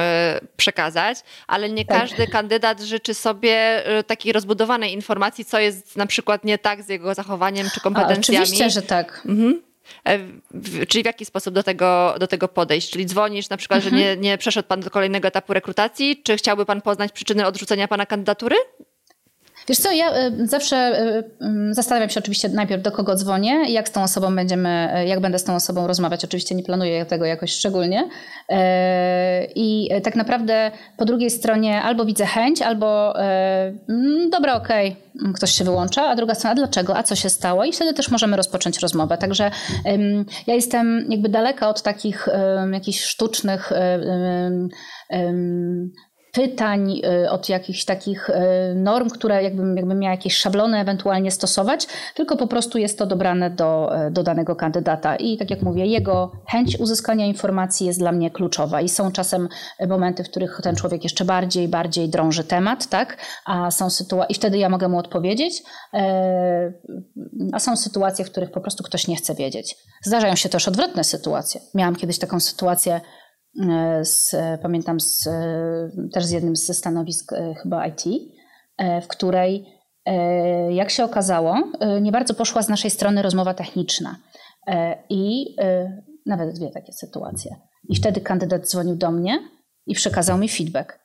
[0.57, 1.99] przekazać, ale nie tak.
[1.99, 6.89] każdy kandydat życzy sobie e, takiej rozbudowanej informacji, co jest na przykład nie tak z
[6.89, 8.37] jego zachowaniem czy kompetencjami.
[8.37, 9.21] A, oczywiście, że tak.
[9.25, 9.70] Mhm.
[10.07, 10.19] E,
[10.87, 12.91] czyli w jaki sposób do tego, do tego podejść?
[12.91, 13.95] Czyli dzwonisz na przykład, mhm.
[13.95, 16.21] że nie, nie przeszedł pan do kolejnego etapu rekrutacji?
[16.23, 18.55] Czy chciałby pan poznać przyczyny odrzucenia pana kandydatury?
[19.67, 21.23] Wiesz co, ja e, zawsze e,
[21.71, 25.43] zastanawiam się oczywiście najpierw do kogo dzwonię, jak z tą osobą będziemy, jak będę z
[25.43, 26.25] tą osobą rozmawiać.
[26.25, 28.09] Oczywiście nie planuję tego jakoś szczególnie.
[29.55, 33.13] I tak naprawdę po drugiej stronie albo widzę chęć, albo
[34.31, 37.63] dobra, okej, okay ktoś się wyłącza, a druga strona, dlaczego, a co się stało?
[37.63, 39.17] I wtedy też możemy rozpocząć rozmowę.
[39.17, 39.51] Także
[40.47, 42.27] ja jestem jakby daleka od takich
[42.71, 43.71] jakichś sztucznych
[46.31, 48.33] pytań, y, od jakichś takich y,
[48.75, 53.49] norm, które jakbym, jakbym miała jakieś szablony ewentualnie stosować, tylko po prostu jest to dobrane
[53.49, 55.15] do, y, do danego kandydata.
[55.15, 58.81] I tak jak mówię, jego chęć uzyskania informacji jest dla mnie kluczowa.
[58.81, 59.49] I są czasem
[59.87, 63.17] momenty, w których ten człowiek jeszcze bardziej, bardziej drąży temat, tak?
[63.45, 65.63] A są sytuacje, i wtedy ja mogę mu odpowiedzieć,
[67.53, 69.75] a są sytuacje, w których po prostu ktoś nie chce wiedzieć.
[70.03, 71.61] Zdarzają się też odwrotne sytuacje.
[71.75, 73.01] Miałam kiedyś taką sytuację, E,
[74.01, 75.29] z, pamiętam z,
[76.13, 78.03] też z jednym ze stanowisk e, chyba IT,
[78.77, 79.81] e, w której,
[80.69, 81.55] jak się okazało,
[82.01, 84.15] nie bardzo poszła z naszej strony rozmowa techniczna.
[85.09, 85.55] I
[86.25, 87.55] nawet dwie takie sytuacje.
[87.89, 89.39] I wtedy kandydat dzwonił do mnie
[89.85, 90.99] i przekazał mi feedback,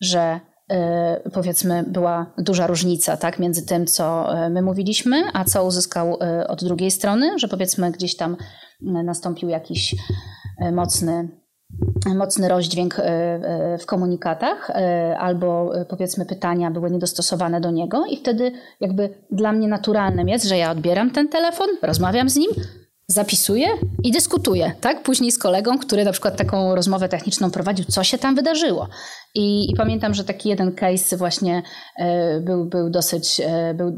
[0.00, 0.40] że
[1.32, 6.90] powiedzmy była duża różnica tak, między tym, co my mówiliśmy, a co uzyskał od drugiej
[6.90, 8.36] strony, że powiedzmy gdzieś tam
[8.80, 9.96] nastąpił jakiś
[10.72, 11.39] mocny
[12.14, 18.16] mocny rozdźwięk e, e, w komunikatach, e, albo powiedzmy pytania były niedostosowane do niego, i
[18.16, 22.50] wtedy jakby dla mnie naturalnym jest, że ja odbieram ten telefon, rozmawiam z nim,
[23.10, 23.66] zapisuję
[24.04, 25.02] i dyskutuję, tak?
[25.02, 28.88] Później z kolegą, który na przykład taką rozmowę techniczną prowadził, co się tam wydarzyło.
[29.34, 31.62] I, i pamiętam, że taki jeden case właśnie
[31.96, 33.96] e, był, był dosyć, e, był,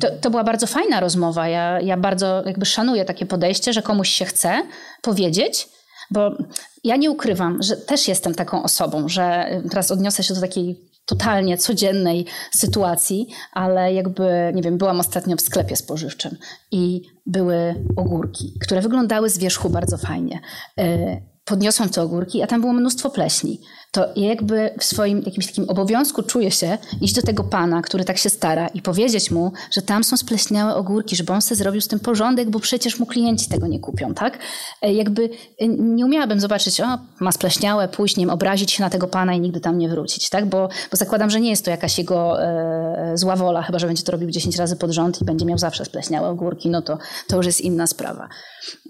[0.00, 1.48] to, to, była bardzo fajna rozmowa.
[1.48, 4.62] Ja, ja bardzo jakby szanuję takie podejście, że komuś się chce
[5.02, 5.68] powiedzieć,
[6.14, 6.36] bo
[6.84, 11.58] ja nie ukrywam, że też jestem taką osobą, że teraz odniosę się do takiej totalnie
[11.58, 16.36] codziennej sytuacji, ale jakby, nie wiem, byłam ostatnio w sklepie spożywczym
[16.72, 20.40] i były ogórki, które wyglądały z wierzchu bardzo fajnie.
[20.78, 23.60] E, podniosłam te ogórki, a tam było mnóstwo pleśni
[23.94, 28.18] to jakby w swoim jakimś takim obowiązku czuję się iść do tego pana, który tak
[28.18, 31.88] się stara i powiedzieć mu, że tam są spleśniałe ogórki, żeby on sobie zrobił z
[31.88, 34.38] tym porządek, bo przecież mu klienci tego nie kupią, tak?
[34.82, 39.08] E, jakby e, nie umiałabym zobaczyć, o, ma spleśniałe, pójść, nim, obrazić się na tego
[39.08, 40.46] pana i nigdy tam nie wrócić, tak?
[40.46, 44.02] Bo, bo zakładam, że nie jest to jakaś jego e, zła wola, chyba, że będzie
[44.02, 47.36] to robił 10 razy pod rząd i będzie miał zawsze spleśniałe ogórki, no to, to
[47.36, 48.28] już jest inna sprawa.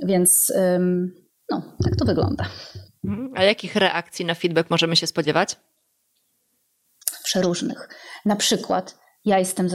[0.04, 1.12] Więc ym,
[1.50, 2.44] no, tak to wygląda.
[3.04, 3.32] Mhm.
[3.34, 5.56] A jakich reakcji na feedback możemy się spodziewać?
[7.24, 7.88] Przeróżnych.
[8.24, 9.68] Na przykład ja jestem,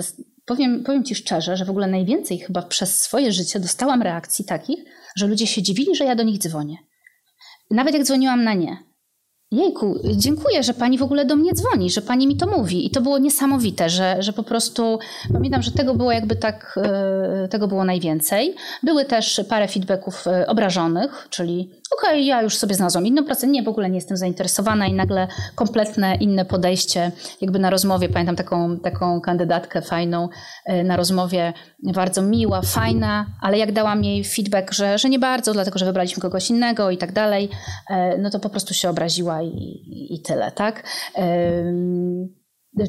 [0.46, 4.80] powiem, powiem Ci szczerze, że w ogóle najwięcej chyba przez swoje życie dostałam reakcji takich,
[5.16, 6.78] że ludzie się dziwili, że ja do nich dzwonię.
[7.72, 8.78] Nawet jak dzwoniłam na nie,
[9.52, 12.86] Jejku, dziękuję, że pani w ogóle do mnie dzwoni, że pani mi to mówi.
[12.86, 15.00] I to było niesamowite, że, że po prostu
[15.34, 18.56] pamiętam, że tego było jakby tak, e, tego było najwięcej.
[18.84, 23.48] Były też parę feedbacków e, obrażonych, czyli okej, okay, ja już sobie znalazłam inną pracę,
[23.48, 28.10] nie, w ogóle nie jestem zainteresowana i nagle kompletne inne podejście jakby na rozmowie.
[28.10, 30.30] Pamiętam taką, taką kandydatkę fajną
[30.66, 35.54] e, na rozmowie, bardzo miła, fajna, ale jak dałam jej feedback, że, że nie bardzo,
[35.54, 37.50] dlatego że wybraliśmy kogoś innego i tak dalej,
[38.20, 40.84] no to po prostu się obraziła i, i tyle, tak?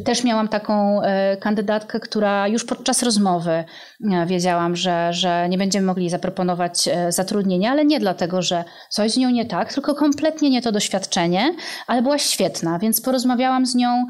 [0.04, 3.64] Też miałam taką e, kandydatkę, która już podczas rozmowy
[4.12, 9.12] e, wiedziałam, że, że nie będziemy mogli zaproponować e, zatrudnienia, ale nie dlatego, że coś
[9.12, 11.54] z nią nie tak, tylko kompletnie nie to doświadczenie,
[11.86, 14.06] ale była świetna, więc porozmawiałam z nią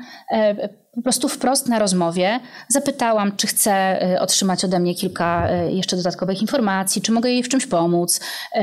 [1.00, 5.96] po prostu wprost na rozmowie zapytałam, czy chce y, otrzymać ode mnie kilka y, jeszcze
[5.96, 8.20] dodatkowych informacji, czy mogę jej w czymś pomóc.
[8.56, 8.60] Y,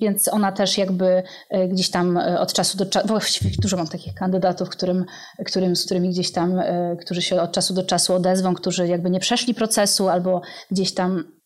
[0.00, 1.22] więc ona też jakby
[1.68, 5.04] gdzieś tam od czasu do czasu, właściwie dużo mam takich kandydatów, którym,
[5.46, 6.62] którym, z którymi gdzieś tam,
[7.00, 11.37] którzy się od czasu do czasu odezwą, którzy jakby nie przeszli procesu albo gdzieś tam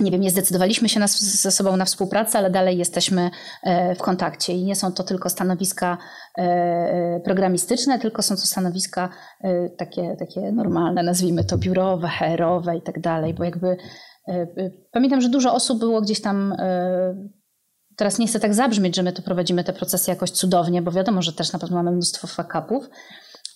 [0.00, 3.30] nie wiem, nie zdecydowaliśmy się na, ze sobą na współpracę, ale dalej jesteśmy
[3.62, 4.52] e, w kontakcie.
[4.52, 5.98] I nie są to tylko stanowiska
[6.38, 9.08] e, e, programistyczne, tylko są to stanowiska
[9.78, 13.76] takie, takie normalne, nazwijmy to biurowe, HR-owe i tak dalej, bo jakby
[14.92, 16.54] pamiętam, że dużo osób było gdzieś tam
[17.96, 21.22] teraz nie chcę tak zabrzmieć, że my tu prowadzimy te procesy jakoś cudownie, bo wiadomo,
[21.22, 22.88] że też na pewno mamy mnóstwo fakapów,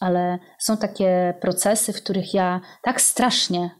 [0.00, 3.70] ale są takie procesy, w których ja tak strasznie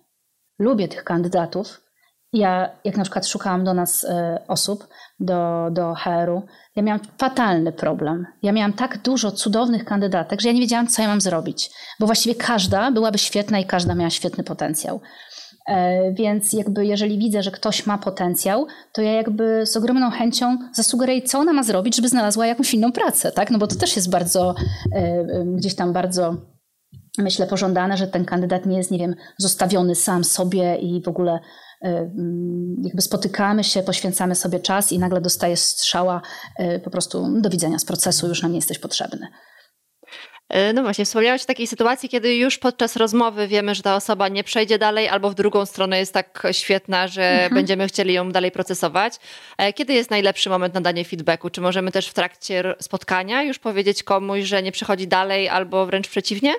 [0.59, 1.86] lubię tych kandydatów,
[2.33, 4.09] ja, jak na przykład szukałam do nas y,
[4.49, 4.89] osób,
[5.21, 6.43] do, do HR-u,
[6.77, 8.27] ja miałam fatalny problem.
[8.43, 12.07] Ja miałam tak dużo cudownych kandydatek, że ja nie wiedziałam, co ja mam zrobić, bo
[12.07, 15.01] właściwie każda byłaby świetna i każda miała świetny potencjał.
[15.69, 20.59] E, więc jakby jeżeli widzę, że ktoś ma potencjał, to ja jakby z ogromną chęcią
[20.73, 23.51] zasugeruję, co ona ma zrobić, żeby znalazła jakąś inną pracę, tak?
[23.51, 24.55] No bo to też jest bardzo,
[24.93, 26.37] e, gdzieś tam bardzo
[27.19, 31.41] myślę pożądane, że ten kandydat nie jest, nie wiem, zostawiony sam sobie i w ogóle
[31.41, 31.41] E,
[32.83, 36.23] jakby spotykamy się, poświęcamy sobie czas i nagle dostajesz strzała
[36.59, 39.29] e, po prostu do widzenia z procesu, już nam nie jesteś potrzebny.
[40.49, 44.29] E, no właśnie, wspomniałeś o takiej sytuacji, kiedy już podczas rozmowy wiemy, że ta osoba
[44.29, 47.55] nie przejdzie dalej, albo w drugą stronę jest tak świetna, że mhm.
[47.55, 49.15] będziemy chcieli ją dalej procesować.
[49.75, 51.51] Kiedy jest najlepszy moment na danie feedbacku?
[51.51, 56.09] Czy możemy też w trakcie spotkania już powiedzieć komuś, że nie przechodzi dalej, albo wręcz
[56.09, 56.55] przeciwnie?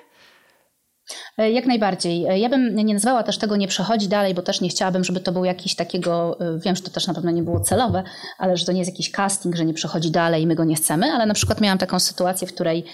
[1.37, 2.25] E, jak najbardziej.
[2.25, 5.19] E, ja bym nie nazwała też tego nie przechodzi dalej, bo też nie chciałabym, żeby
[5.19, 8.03] to był jakiś takiego, e, wiem, że to też na pewno nie było celowe,
[8.37, 10.75] ale że to nie jest jakiś casting, że nie przechodzi dalej i my go nie
[10.75, 12.85] chcemy, ale na przykład miałam taką sytuację, w której,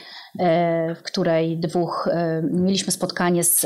[0.96, 2.10] w której dwóch
[2.52, 3.66] mieliśmy spotkanie z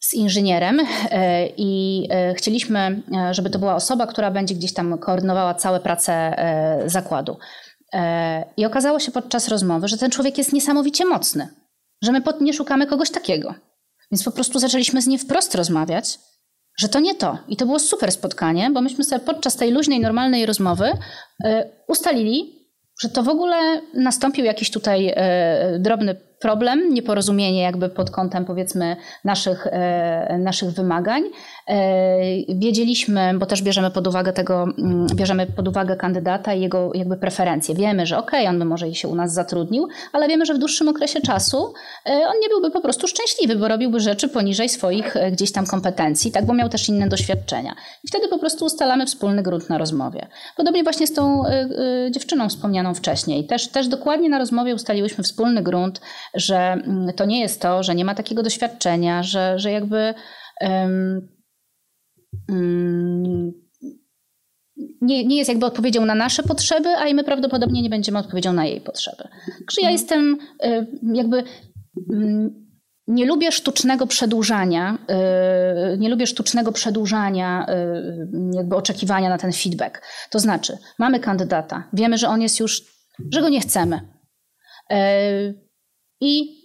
[0.00, 0.80] z inżynierem
[1.56, 6.36] i chcieliśmy, żeby to była osoba, która będzie gdzieś tam koordynowała całe prace
[6.86, 7.36] zakładu.
[8.56, 11.48] I okazało się podczas rozmowy, że ten człowiek jest niesamowicie mocny
[12.02, 13.54] że my nie szukamy kogoś takiego.
[14.10, 16.18] Więc po prostu zaczęliśmy z nim wprost rozmawiać,
[16.78, 17.38] że to nie to.
[17.48, 21.48] I to było super spotkanie, bo myśmy sobie podczas tej luźnej, normalnej rozmowy y,
[21.88, 22.68] ustalili,
[23.02, 25.14] że to w ogóle nastąpił jakiś tutaj y,
[25.78, 31.22] drobny problem, nieporozumienie jakby pod kątem powiedzmy naszych, e, naszych wymagań.
[31.68, 36.90] E, wiedzieliśmy, bo też bierzemy pod uwagę tego, mm, bierzemy pod uwagę kandydata i jego
[36.94, 37.74] jakby preferencje.
[37.74, 40.58] Wiemy, że okej, okay, on by może się u nas zatrudnił, ale wiemy, że w
[40.58, 41.72] dłuższym okresie czasu
[42.06, 46.32] e, on nie byłby po prostu szczęśliwy, bo robiłby rzeczy poniżej swoich gdzieś tam kompetencji,
[46.32, 47.74] tak, bo miał też inne doświadczenia.
[48.04, 50.26] I wtedy po prostu ustalamy wspólny grunt na rozmowie.
[50.56, 51.42] Podobnie właśnie z tą
[52.10, 53.46] dziewczyną wspomnianą wcześniej.
[53.46, 56.00] Też, też dokładnie na rozmowie ustaliłyśmy wspólny grunt,
[56.34, 60.14] że mm, to nie jest to, że nie ma takiego doświadczenia, że, że jakby
[60.60, 61.28] um,
[65.00, 68.52] nie, nie jest jakby odpowiedzią na nasze potrzeby, a i my prawdopodobnie nie będziemy odpowiedzią
[68.52, 69.22] na jej potrzeby.
[69.46, 69.92] Także ja mhm.
[69.92, 71.44] jestem y, jakby
[72.12, 72.68] mm,
[73.06, 74.98] nie lubię sztucznego przedłużania,
[75.94, 77.66] y, nie lubię sztucznego przedłużania
[78.52, 80.02] jakby oczekiwania na ten feedback.
[80.30, 82.84] To znaczy, mamy kandydata, wiemy, że on jest już,
[83.32, 84.00] że go nie chcemy.
[86.20, 86.58] I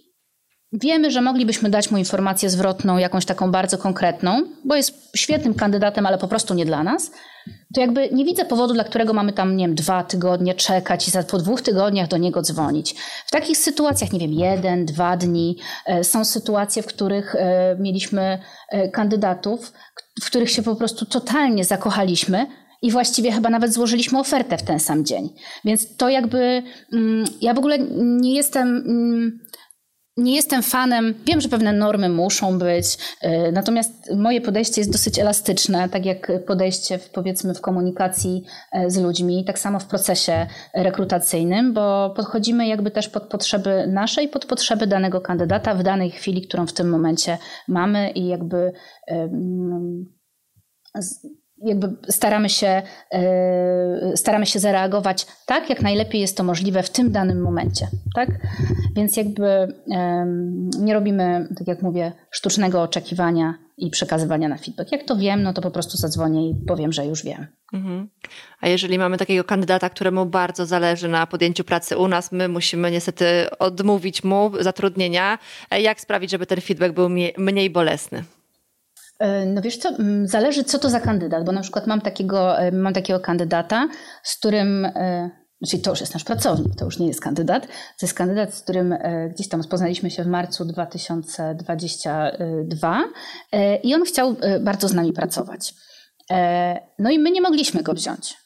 [0.72, 6.06] wiemy, że moglibyśmy dać mu informację zwrotną, jakąś taką bardzo konkretną, bo jest świetnym kandydatem,
[6.06, 7.10] ale po prostu nie dla nas,
[7.74, 11.10] to jakby nie widzę powodu, dla którego mamy tam, nie wiem, dwa tygodnie czekać i
[11.10, 12.94] za, po dwóch tygodniach do niego dzwonić.
[13.26, 18.38] W takich sytuacjach, nie wiem, jeden, dwa dni, e, są sytuacje, w których e, mieliśmy
[18.68, 19.72] e, kandydatów,
[20.22, 22.46] w których się po prostu totalnie zakochaliśmy,
[22.84, 25.28] i właściwie chyba nawet złożyliśmy ofertę w ten sam dzień.
[25.64, 29.40] Więc to jakby, mm, ja w ogóle nie jestem mm,
[30.16, 32.86] nie jestem fanem, wiem, że pewne normy muszą być,
[33.24, 38.90] y, natomiast moje podejście jest dosyć elastyczne, tak jak podejście w, powiedzmy w komunikacji e,
[38.90, 44.28] z ludźmi, tak samo w procesie rekrutacyjnym, bo podchodzimy jakby też pod potrzeby nasze i
[44.28, 48.72] pod potrzeby danego kandydata w danej chwili, którą w tym momencie mamy i jakby
[51.64, 57.12] jakby staramy się, e, staramy się zareagować tak, jak najlepiej jest to możliwe w tym
[57.12, 57.88] danym momencie.
[58.14, 58.28] Tak?
[58.96, 59.74] Więc jakby
[60.80, 64.92] nie robimy, tak jak mówię, sztucznego oczekiwania i przekazywania na feedback.
[64.92, 67.46] Jak to wiem, no to po prostu zadzwonię i powiem, że już wiem.
[67.72, 68.08] Mhm.
[68.60, 72.90] A jeżeli mamy takiego kandydata, któremu bardzo zależy na podjęciu pracy u nas, my musimy
[72.90, 73.26] niestety
[73.58, 75.38] odmówić mu zatrudnienia,
[75.70, 78.24] e, jak sprawić, żeby ten feedback był mniej bolesny?
[79.18, 79.90] E, no wiesz co,
[80.24, 83.88] zależy co to za kandydat, bo na przykład mam takiego, e, mam takiego kandydata,
[84.22, 85.30] z którym, e,
[85.68, 88.62] czyli to już jest nasz pracownik, to już nie jest kandydat, to jest kandydat, z
[88.62, 88.96] którym
[89.34, 93.04] gdzieś tam poznaliśmy się w marcu 2022
[93.82, 95.74] i on chciał bardzo z nami pracować.
[96.98, 98.43] No i my nie mogliśmy go wziąć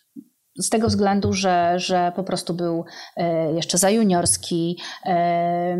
[0.58, 2.84] z tego względu, że, że po prostu był
[3.16, 5.78] e, jeszcze za juniorski, e,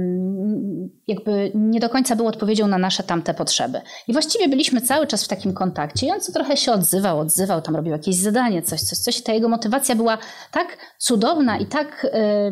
[1.07, 3.81] jakby nie do końca był odpowiedzią na nasze tamte potrzeby.
[4.09, 7.63] I właściwie byliśmy cały czas w takim kontakcie i on co trochę się odzywał, odzywał,
[7.63, 9.23] tam robił jakieś zadanie, coś, coś, coś.
[9.23, 10.19] Ta jego motywacja była
[10.53, 12.51] tak cudowna i tak e,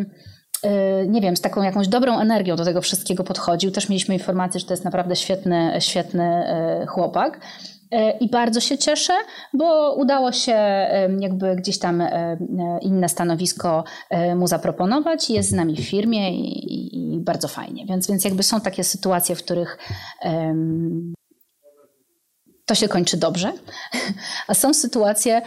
[1.06, 3.70] nie wiem, z taką jakąś dobrą energią do tego wszystkiego podchodził.
[3.70, 6.44] Też mieliśmy informację, że to jest naprawdę świetny, świetny
[6.88, 7.40] chłopak.
[7.90, 9.12] E, I bardzo się cieszę,
[9.52, 10.56] bo udało się
[11.20, 12.38] jakby gdzieś tam e,
[12.82, 15.30] inne stanowisko e, mu zaproponować.
[15.30, 17.86] Jest z nami w firmie i, i bardzo fajnie.
[17.86, 19.78] Więc, więc jakby są takie sytuacje, w których
[22.66, 23.52] to się kończy dobrze,
[24.48, 25.42] a są sytuacje,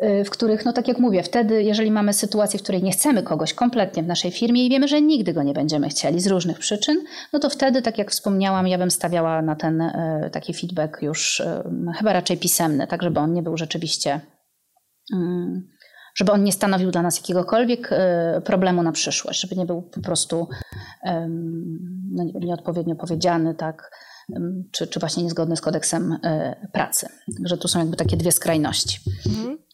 [0.00, 3.54] w których, no tak jak mówię, wtedy, jeżeli mamy sytuację, w której nie chcemy kogoś
[3.54, 7.04] kompletnie w naszej firmie i wiemy, że nigdy go nie będziemy chcieli z różnych przyczyn,
[7.32, 11.40] no to wtedy, tak jak wspomniałam, ja bym stawiała na ten y, taki feedback już
[11.40, 11.62] y,
[11.98, 14.20] chyba raczej pisemny, tak żeby on nie był rzeczywiście,
[15.14, 15.68] mm,
[16.14, 17.90] żeby on nie stanowił dla nas jakiegokolwiek
[18.44, 20.48] problemu na przyszłość, żeby nie był po prostu
[22.10, 23.90] no nieodpowiednio powiedziany, tak,
[24.72, 26.18] czy, czy właśnie niezgodny z kodeksem
[26.72, 27.08] pracy.
[27.38, 29.00] Także tu są jakby takie dwie skrajności.
[29.26, 29.67] Mhm.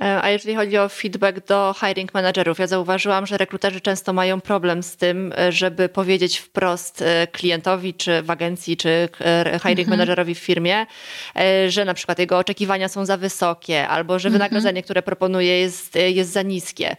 [0.00, 4.40] E, a jeżeli chodzi o feedback do hiring managerów, ja zauważyłam, że rekruterzy często mają
[4.40, 9.08] problem z tym, e, żeby powiedzieć wprost e, klientowi, czy w agencji, czy
[9.62, 9.88] hiring mhm.
[9.88, 10.86] managerowi w firmie,
[11.68, 14.32] że na przykład jego oczekiwania są za wysokie, albo że mhm.
[14.32, 16.96] wynagrodzenie, które proponuje, jest, jest za niskie.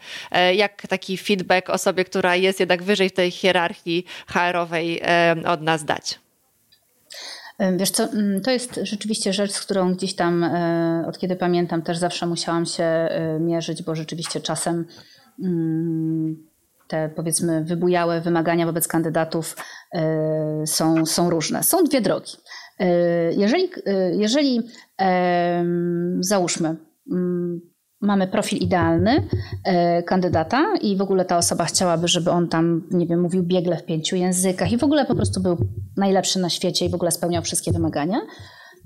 [0.55, 5.01] Jak taki feedback osobie, która jest jednak wyżej w tej hierarchii HR-owej
[5.45, 6.24] od nas dać?
[7.59, 11.81] Wiesz co, mm, to jest rzeczywiście rzecz, z którą gdzieś tam, e, od kiedy pamiętam,
[11.81, 14.85] też zawsze musiałam się e, mierzyć, bo rzeczywiście czasem
[15.43, 16.47] mm,
[16.87, 19.55] te powiedzmy wybujałe wymagania wobec kandydatów
[19.93, 21.63] e, są, są różne.
[21.63, 22.31] Są dwie drogi.
[23.37, 23.69] Jeżeli,
[24.11, 24.61] jeżeli
[26.19, 26.75] załóżmy,
[27.11, 27.61] mm,
[28.01, 29.27] mamy profil idealny
[29.63, 33.77] e, kandydata i w ogóle ta osoba chciałaby, żeby on tam, nie wiem, mówił biegle
[33.77, 35.57] w pięciu językach i w ogóle po prostu był
[35.97, 38.17] najlepszy na świecie i w ogóle spełniał wszystkie wymagania.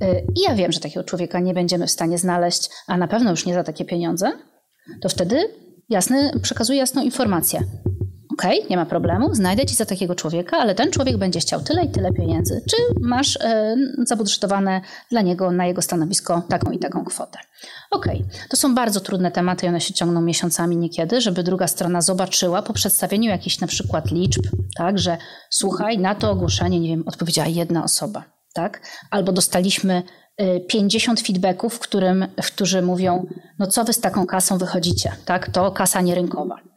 [0.02, 3.30] E, I ja wiem, że takiego człowieka nie będziemy w stanie znaleźć, a na pewno
[3.30, 4.32] już nie za takie pieniądze,
[5.02, 5.38] to wtedy
[5.90, 7.60] jasny, przekazuję jasną informację.
[8.40, 11.86] Okay, nie ma problemu, znajdę ci za takiego człowieka, ale ten człowiek będzie chciał tyle
[11.86, 12.62] i tyle pieniędzy.
[12.70, 14.82] Czy masz e, zabudżetowane
[15.12, 17.40] dla niego na jego stanowisko taką i taką kwotę?
[17.92, 18.26] Okay.
[18.50, 22.62] to są bardzo trudne tematy i one się ciągną miesiącami niekiedy, żeby druga strona zobaczyła
[22.62, 24.44] po przedstawieniu jakichś na przykład liczb,
[24.78, 25.18] tak, że
[25.50, 28.24] słuchaj, na to ogłoszenie, nie wiem, odpowiedziała jedna osoba,
[28.54, 28.82] tak?
[29.12, 30.04] Albo dostaliśmy
[30.68, 33.26] 50 y, feedbacków, w którym, w którzy mówią,
[33.60, 35.50] no co wy z taką kasą wychodzicie, tak?
[35.52, 36.70] To kasa nierynkowa.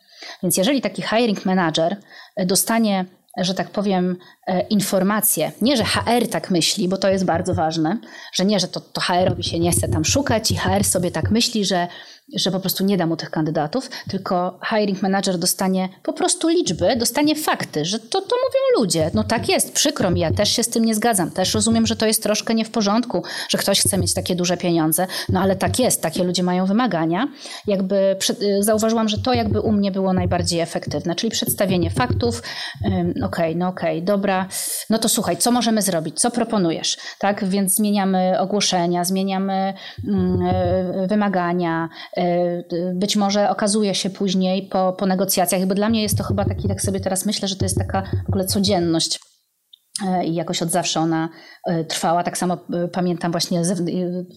[0.42, 1.96] Więc jeżeli taki hiring manager
[2.36, 3.04] dostanie,
[3.36, 4.16] że tak powiem,
[4.46, 7.98] e, informację, nie, że HR tak myśli, bo to jest bardzo ważne,
[8.32, 11.30] że nie, że to, to HR-owi się nie chce tam szukać i HR sobie tak
[11.30, 11.88] myśli, że
[12.36, 16.96] że po prostu nie da mu tych kandydatów, tylko hiring manager dostanie po prostu liczby,
[16.96, 19.10] dostanie fakty, że to, to mówią ludzie.
[19.14, 21.30] No tak jest, przykro mi, ja też się z tym nie zgadzam.
[21.30, 24.56] Też rozumiem, że to jest troszkę nie w porządku, że ktoś chce mieć takie duże
[24.56, 27.28] pieniądze, no ale tak jest, takie ludzie mają wymagania.
[27.66, 32.42] Jakby y, zauważyłam, że to jakby u mnie było najbardziej efektywne, czyli przedstawienie faktów.
[32.86, 34.31] Okej, okay, no okej, okay, dobra,
[34.90, 37.44] no to słuchaj, co możemy zrobić, co proponujesz, tak?
[37.44, 39.74] Więc zmieniamy ogłoszenia, zmieniamy
[40.08, 46.02] mm, y, wymagania, E, być może okazuje się później po, po negocjacjach, bo dla mnie
[46.02, 49.16] jest to chyba taki, tak sobie teraz myślę, że to jest taka w ogóle codzienność.
[49.16, 49.31] E,
[50.24, 51.28] i jakoś od zawsze ona
[51.66, 52.22] e, trwała.
[52.22, 53.62] Tak samo e, pamiętam właśnie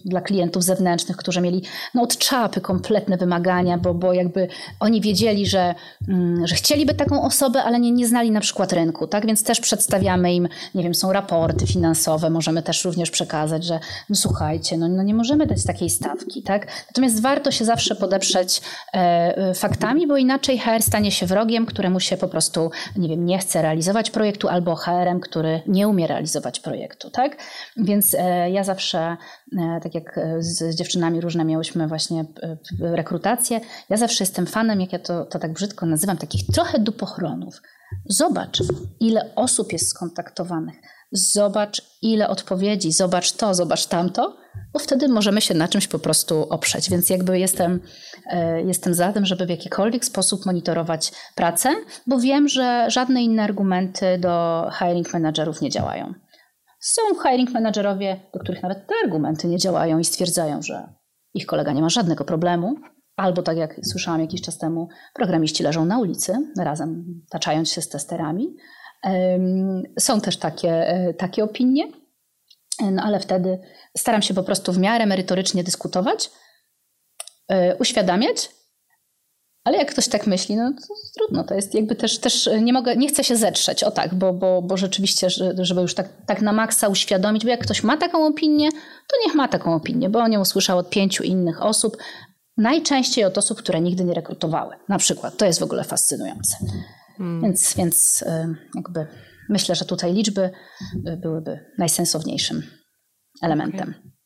[0.04, 1.62] dla klientów zewnętrznych, którzy mieli
[1.94, 4.48] no, od czapy kompletne wymagania, bo, bo jakby
[4.80, 5.74] oni wiedzieli, że,
[6.08, 9.26] mm, że chcieliby taką osobę, ale nie, nie znali na przykład rynku, tak?
[9.26, 14.16] Więc też przedstawiamy im, nie wiem, są raporty finansowe, możemy też również przekazać, że no,
[14.16, 16.66] słuchajcie, no, no nie możemy dać takiej stawki, tak?
[16.86, 18.60] Natomiast warto się zawsze podeprzeć
[18.92, 23.38] e, faktami, bo inaczej HR stanie się wrogiem, któremu się po prostu, nie wiem, nie
[23.38, 27.36] chce realizować projektu albo HR-em, który nie umie realizować projektu, tak?
[27.76, 29.16] Więc e, ja zawsze,
[29.58, 32.56] e, tak jak z dziewczynami różne miałyśmy właśnie e,
[32.96, 37.62] rekrutację, ja zawsze jestem fanem, jak ja to, to tak brzydko nazywam, takich trochę dupochronów.
[38.06, 38.62] Zobacz,
[39.00, 40.76] ile osób jest skontaktowanych.
[41.12, 44.36] Zobacz, ile odpowiedzi, zobacz to, zobacz tamto,
[44.72, 46.90] bo wtedy możemy się na czymś po prostu oprzeć.
[46.90, 47.80] Więc jakby jestem,
[48.64, 51.74] jestem za tym, żeby w jakikolwiek sposób monitorować pracę,
[52.06, 56.14] bo wiem, że żadne inne argumenty do hiring managerów nie działają.
[56.80, 60.94] Są hiring managerowie, do których nawet te argumenty nie działają i stwierdzają, że
[61.34, 62.74] ich kolega nie ma żadnego problemu,
[63.16, 67.88] albo tak jak słyszałam jakiś czas temu, programiści leżą na ulicy, razem taczając się z
[67.88, 68.56] testerami.
[69.98, 71.88] Są też takie, e, takie opinie,
[72.92, 73.58] no ale wtedy
[73.96, 76.30] staram się po prostu w miarę merytorycznie dyskutować,
[77.48, 78.50] e, uświadamiać,
[79.64, 82.96] ale jak ktoś tak myśli, no to trudno, to jest jakby też, też nie mogę,
[82.96, 86.52] nie chcę się zetrzeć, o tak, bo, bo, bo rzeczywiście, żeby już tak, tak na
[86.52, 88.70] maksa uświadomić, bo jak ktoś ma taką opinię,
[89.06, 91.96] to niech ma taką opinię, bo on ją usłyszał od pięciu innych osób,
[92.56, 94.76] najczęściej od osób, które nigdy nie rekrutowały.
[94.88, 96.56] Na przykład, to jest w ogóle fascynujące.
[97.16, 97.42] Hmm.
[97.42, 99.06] Więc, więc y, jakby
[99.48, 100.50] myślę, że tutaj liczby
[101.08, 102.62] y, byłyby najsensowniejszym
[103.42, 103.90] elementem.
[103.90, 104.16] Okay.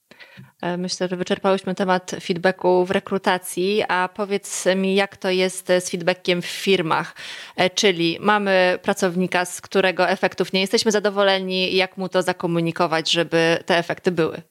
[0.62, 5.90] E, myślę, że wyczerpałyśmy temat feedbacku w rekrutacji, a powiedz mi, jak to jest z
[5.90, 7.14] feedbackiem w firmach,
[7.56, 13.58] e, czyli mamy pracownika, z którego efektów nie jesteśmy zadowoleni, jak mu to zakomunikować, żeby
[13.66, 14.42] te efekty były?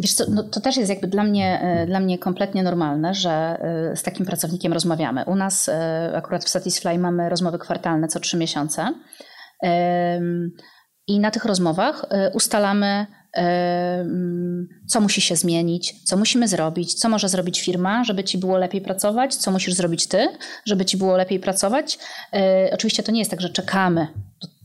[0.00, 3.56] Wiesz co, no to też jest jakby dla mnie, e, dla mnie kompletnie normalne, że
[3.94, 5.24] z takim pracownikiem rozmawiamy.
[5.24, 5.70] U nas
[6.14, 8.94] akurat w Satisfy mamy rozmowy kwartalne co trzy miesiące.
[11.10, 13.40] I na tych rozmowach e, ustalamy, e,
[14.00, 18.58] mm, co musi się zmienić, co musimy zrobić, co może zrobić firma, żeby ci było
[18.58, 20.28] lepiej pracować, co musisz zrobić ty,
[20.66, 21.98] żeby ci było lepiej pracować.
[22.32, 24.06] E, oczywiście to nie jest tak, że czekamy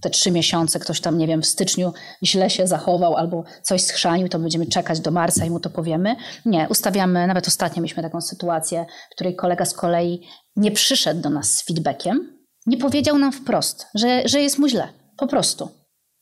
[0.06, 1.94] te trzy miesiące, ktoś tam, nie wiem, w styczniu
[2.24, 6.16] źle się zachował albo coś schrzanił, to będziemy czekać do marca i mu to powiemy.
[6.46, 11.30] Nie, ustawiamy, nawet ostatnio mieliśmy taką sytuację, w której kolega z kolei nie przyszedł do
[11.30, 14.88] nas z feedbackiem, nie powiedział nam wprost, że, że jest mu źle,
[15.18, 15.70] po prostu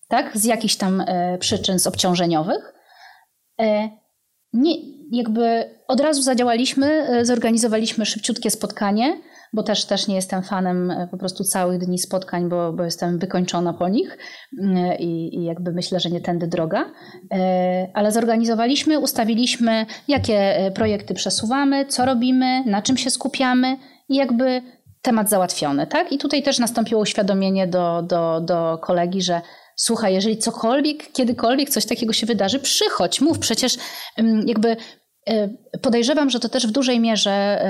[0.08, 2.74] tak, z jakichś tam e, przyczyn z obciążeniowych.
[3.62, 3.90] E,
[4.54, 4.76] nie,
[5.12, 9.22] jakby od razu zadziałaliśmy, e, zorganizowaliśmy szybciutkie spotkanie,
[9.54, 13.74] bo też, też nie jestem fanem po prostu całych dni spotkań, bo, bo jestem wykończona
[13.74, 14.18] po nich
[15.00, 16.92] i, i jakby myślę, że nie tędy droga.
[17.94, 23.78] Ale zorganizowaliśmy, ustawiliśmy, jakie projekty przesuwamy, co robimy, na czym się skupiamy
[24.10, 24.62] i jakby
[25.02, 25.88] temat załatwiony.
[25.88, 26.12] Tak?
[26.12, 29.42] I tutaj też nastąpiło uświadomienie do, do, do kolegi, że
[29.76, 33.78] słuchaj, jeżeli cokolwiek, kiedykolwiek coś takiego się wydarzy, przychodź, mów, przecież
[34.46, 34.78] jakby
[35.30, 35.50] e,
[35.82, 37.66] podejrzewam, że to też w dużej mierze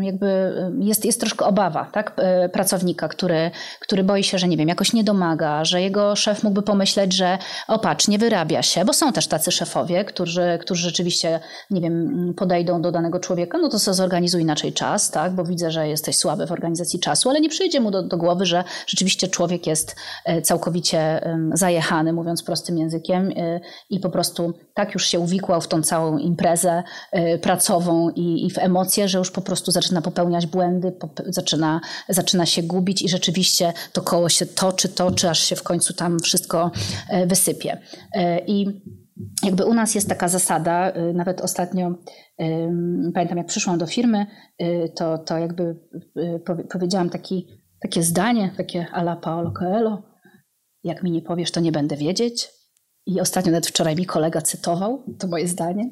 [0.00, 2.16] jakby jest, jest troszkę obawa tak?
[2.52, 3.50] pracownika, który,
[3.80, 7.38] który boi się, że nie wiem, jakoś nie domaga, że jego szef mógłby pomyśleć, że
[7.68, 11.40] o patrz, nie wyrabia się, bo są też tacy szefowie, którzy, którzy rzeczywiście,
[11.70, 15.32] nie wiem, podejdą do danego człowieka, no to sobie zorganizuj inaczej czas, tak?
[15.32, 18.46] bo widzę, że jesteś słaby w organizacji czasu, ale nie przyjdzie mu do, do głowy,
[18.46, 21.20] że rzeczywiście człowiek jest e, całkowicie
[21.52, 26.18] zajechany, mówiąc prostym językiem e, i po prostu tak już się uwikłał w tą całą
[26.18, 26.82] imprezę
[27.12, 30.92] e, pracową i, i w emocje, że już po prostu zaczyna popełniać błędy,
[31.26, 35.94] zaczyna, zaczyna się gubić i rzeczywiście to koło się toczy, toczy, aż się w końcu
[35.94, 36.70] tam wszystko
[37.26, 37.80] wysypie.
[38.46, 38.66] I
[39.42, 41.94] jakby u nas jest taka zasada, nawet ostatnio
[43.14, 44.26] pamiętam jak przyszłam do firmy,
[44.96, 45.76] to, to jakby
[46.72, 47.46] powiedziałam taki
[47.80, 50.02] takie zdanie, takie ala Paolo Coelho,
[50.84, 52.48] jak mi nie powiesz, to nie będę wiedzieć.
[53.06, 55.90] I ostatnio nawet wczoraj mi kolega cytował to moje zdanie.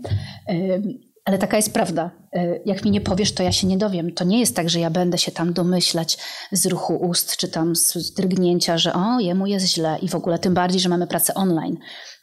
[1.26, 2.10] Ale taka jest prawda.
[2.32, 4.12] E, jak mi nie powiesz, to ja się nie dowiem.
[4.12, 6.18] To nie jest tak, że ja będę się tam domyślać
[6.52, 10.38] z ruchu ust, czy tam z drgnięcia, że o, jemu jest źle i w ogóle
[10.38, 11.76] tym bardziej, że mamy pracę online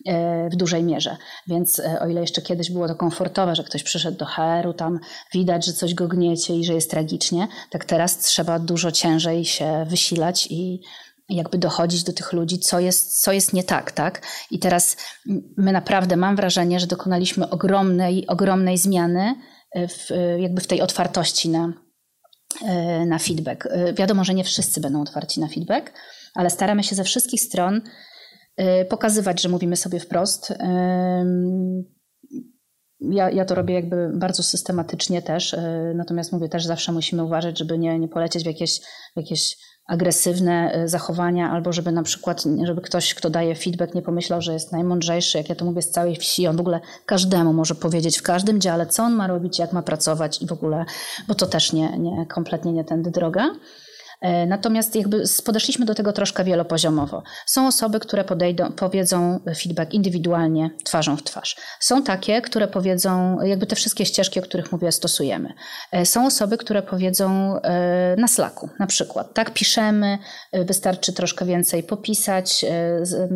[0.06, 1.18] e, w dużej mierze.
[1.48, 5.00] Więc e, o ile jeszcze kiedyś było to komfortowe, że ktoś przyszedł do HR-u, tam
[5.34, 9.86] widać, że coś go gniecie i że jest tragicznie, tak teraz trzeba dużo ciężej się
[9.90, 10.82] wysilać i
[11.36, 14.22] jakby dochodzić do tych ludzi, co jest, co jest nie tak, tak?
[14.52, 14.98] I teraz
[15.58, 19.36] my naprawdę mam wrażenie, że dokonaliśmy ogromnej, ogromnej zmiany
[19.72, 21.74] e, w, e, jakby w tej otwartości na,
[22.66, 23.68] e, na feedback.
[23.94, 25.94] Wiadomo, że nie wszyscy będą otwarci na feedback,
[26.36, 27.82] ale staramy się ze wszystkich stron
[28.90, 30.54] pokazywać, że mówimy sobie wprost.
[33.00, 35.56] Ja, ja to robię jakby bardzo systematycznie też,
[35.96, 38.80] natomiast mówię też zawsze musimy uważać, żeby nie, nie polecieć w jakieś,
[39.14, 39.58] w jakieś
[39.88, 44.54] agresywne y, zachowania, albo żeby na przykład, żeby ktoś, kto daje feedback, nie pomyślał, że
[44.54, 48.20] jest najmądrzejszy, jak ja to mówię z całej wsi, on w ogóle każdemu może powiedzieć
[48.20, 50.86] w każdym dziale, co on ma robić, jak ma pracować i w ogóle,
[51.28, 53.56] bo to też nie, nie kompletnie nie tędy droga.
[54.24, 57.24] E, natomiast jakby podeszliśmy do tego troszkę wielopoziomowo.
[57.46, 61.56] Są osoby, które podejdą, powiedzą feedback indywidualnie, twarzą w twarz.
[61.80, 65.54] Są takie, które powiedzą, jakby te wszystkie ścieżki, o których mówię, stosujemy.
[65.92, 69.34] E, są osoby, które powiedzą e, na Slacku na przykład.
[69.34, 70.18] Tak, piszemy,
[70.54, 72.66] wystarczy troszkę więcej popisać,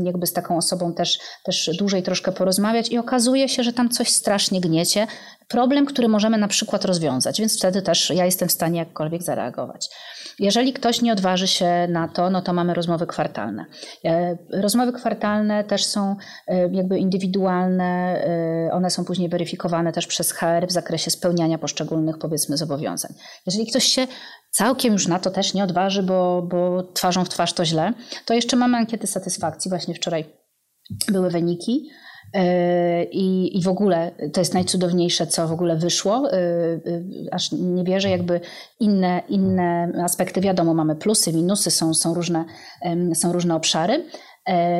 [0.03, 4.09] jakby z taką osobą też, też dłużej troszkę porozmawiać i okazuje się, że tam coś
[4.09, 5.07] strasznie gniecie.
[5.47, 9.89] Problem, który możemy na przykład rozwiązać, więc wtedy też ja jestem w stanie jakkolwiek zareagować.
[10.39, 13.65] Jeżeli ktoś nie odważy się na to, no to mamy rozmowy kwartalne.
[14.05, 16.15] E, rozmowy kwartalne też są
[16.47, 18.23] e, jakby indywidualne,
[18.67, 23.13] e, one są później weryfikowane też przez HR w zakresie spełniania poszczególnych powiedzmy zobowiązań.
[23.45, 24.07] Jeżeli ktoś się
[24.51, 27.93] całkiem już na to też nie odważy, bo, bo twarzą w twarz to źle,
[28.25, 29.69] to jeszcze mamy ankiety satysfakcji.
[29.69, 30.25] Właśnie wczoraj
[31.11, 31.89] były wyniki.
[32.33, 36.31] E, I, I w ogóle to jest najcudowniejsze, co w ogóle wyszło.
[36.31, 36.79] E, e,
[37.31, 38.41] aż nie wierzę, jakby
[38.79, 42.45] inne, inne aspekty, wiadomo, mamy plusy, minusy, są, są, różne,
[43.13, 44.05] są różne obszary,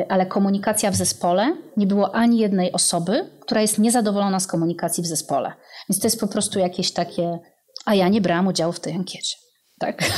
[0.08, 5.06] ale komunikacja w zespole nie było ani jednej osoby, która jest niezadowolona z komunikacji w
[5.06, 5.52] zespole.
[5.88, 7.38] Więc to jest po prostu jakieś takie,
[7.84, 9.47] a ja nie brałam udziału w tej ankiecie.
[9.78, 10.02] Tak?
[10.02, 10.12] Mm.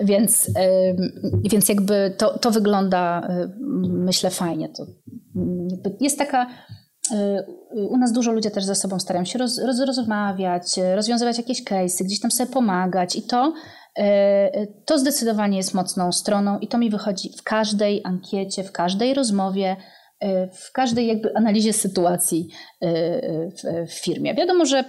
[0.10, 0.50] więc,
[1.50, 3.28] więc jakby to, to wygląda,
[3.88, 4.68] myślę, fajnie.
[4.68, 4.86] To
[6.00, 6.46] jest taka.
[7.12, 7.44] Y,
[7.88, 12.04] u nas dużo ludzi też ze sobą starają się roz, roz, rozmawiać, rozwiązywać jakieś case'y,
[12.04, 13.52] gdzieś tam sobie pomagać i to,
[13.98, 14.02] y,
[14.86, 19.76] to zdecydowanie jest mocną stroną i to mi wychodzi w każdej ankiecie, w każdej rozmowie,
[20.24, 22.48] y, w każdej jakby analizie sytuacji
[23.88, 24.34] w firmie.
[24.34, 24.84] Wiadomo, że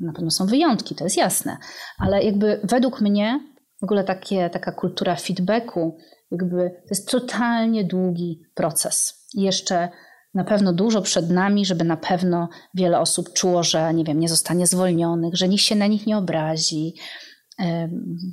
[0.00, 1.56] na pewno są wyjątki, to jest jasne,
[1.98, 3.40] ale jakby według mnie
[3.80, 5.98] w ogóle takie, taka kultura feedbacku,
[6.30, 9.26] jakby to jest totalnie długi proces.
[9.34, 9.88] Jeszcze
[10.34, 14.28] na pewno dużo przed nami, żeby na pewno wiele osób czuło, że nie wiem, nie
[14.28, 16.94] zostanie zwolnionych, że nikt się na nich nie obrazi,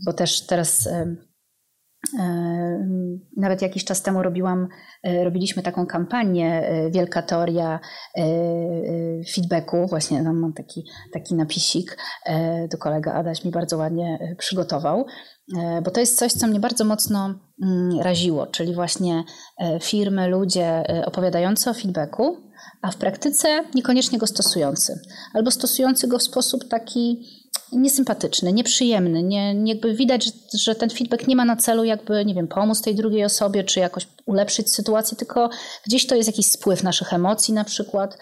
[0.06, 0.90] bo też teraz
[3.38, 4.68] nawet jakiś czas temu robiłam,
[5.04, 7.80] e, robiliśmy taką kampanię, e, wielka teoria
[8.18, 8.24] e,
[9.36, 10.84] feedbacku, właśnie tam mam taki,
[11.14, 11.98] taki napisik,
[12.72, 15.06] to kolega Adaś mi bardzo ładnie przygotował,
[15.84, 19.24] bo to jest coś, co mnie bardzo mocno mm, raziło, czyli właśnie
[19.82, 22.38] firmy, ludzie opowiadający o feedbacku,
[22.82, 25.00] a w praktyce niekoniecznie go stosujący,
[25.34, 27.26] albo stosujący go w sposób taki
[27.72, 29.24] niesympatyczny, nieprzyjemny.
[29.24, 32.82] Nie, jakby widać, że, że, ten feedback nie ma na celu jakby, nie wiem, pomóc
[32.82, 35.50] tej drugiej osobie, czy jakoś ulepszyć sytuację, tylko
[35.86, 38.18] gdzieś to jest jakiś spływ naszych emocji na przykład.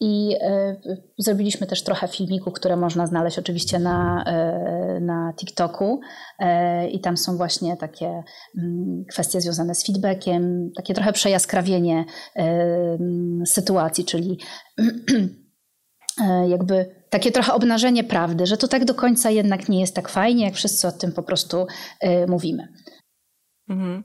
[0.00, 0.76] I e,
[1.18, 6.00] zrobiliśmy też trochę filmików, które można znaleźć oczywiście na, e, na TikToku.
[6.38, 8.22] E, I tam są właśnie takie
[8.58, 12.04] mm, kwestie związane z feedbackiem, takie trochę przejaskrawienie
[13.46, 14.38] sytuacji, czyli
[16.48, 20.44] jakby takie trochę obnażenie prawdy, że to tak do końca jednak nie jest tak fajnie,
[20.44, 21.66] jak wszyscy o tym po prostu
[22.28, 22.68] mówimy.
[23.68, 24.04] Mhm.